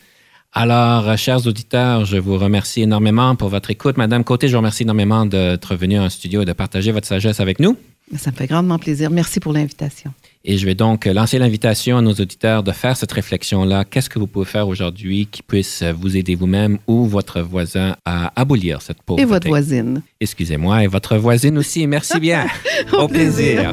Alors, 0.53 1.17
chers 1.17 1.47
auditeurs, 1.47 2.05
je 2.05 2.17
vous 2.17 2.37
remercie 2.37 2.83
énormément 2.83 3.37
pour 3.37 3.49
votre 3.49 3.71
écoute. 3.71 3.97
Madame 3.97 4.25
Côté, 4.25 4.49
je 4.49 4.53
vous 4.53 4.59
remercie 4.59 4.83
énormément 4.83 5.25
d'être 5.25 5.77
venue 5.77 6.01
en 6.01 6.11
studio 6.11 6.43
et 6.43 6.45
de 6.45 6.53
partager 6.53 6.93
votre 6.93 7.07
sagesse 7.07 7.39
avec 7.41 7.61
nous. 7.61 7.79
Ça 8.17 8.31
me 8.31 8.37
fait 8.37 8.47
grandement 8.47 8.79
plaisir. 8.79 9.11
Merci 9.11 9.41
pour 9.41 9.53
l'invitation. 9.53 10.13
Et 10.45 10.57
je 10.57 10.67
vais 10.67 10.75
donc 10.75 11.05
lancer 11.05 11.39
l'invitation 11.39 11.99
à 11.99 12.03
nos 12.03 12.13
auditeurs 12.13 12.63
de 12.63 12.73
faire 12.73 12.97
cette 12.97 13.13
réflexion-là. 13.13 13.85
Qu'est-ce 13.85 14.11
que 14.11 14.19
vous 14.19 14.27
pouvez 14.27 14.47
faire 14.47 14.67
aujourd'hui 14.69 15.29
qui 15.31 15.43
puisse 15.43 15.83
vous 15.83 16.17
aider 16.17 16.35
vous-même 16.35 16.79
ou 16.87 17.05
votre 17.07 17.41
voisin 17.41 17.97
à 18.05 18.33
abolir 18.41 18.83
cette 18.83 19.03
pauvreté? 19.03 19.23
Et 19.23 19.27
votre 19.27 19.49
voisine. 19.49 20.03
Excusez-moi, 20.21 20.85
et 20.85 20.87
votre 20.87 21.17
voisine 21.17 21.59
aussi. 21.59 21.87
Merci 21.87 22.19
bien. 22.19 22.47
Au, 22.93 23.07
plaisir. 23.07 23.73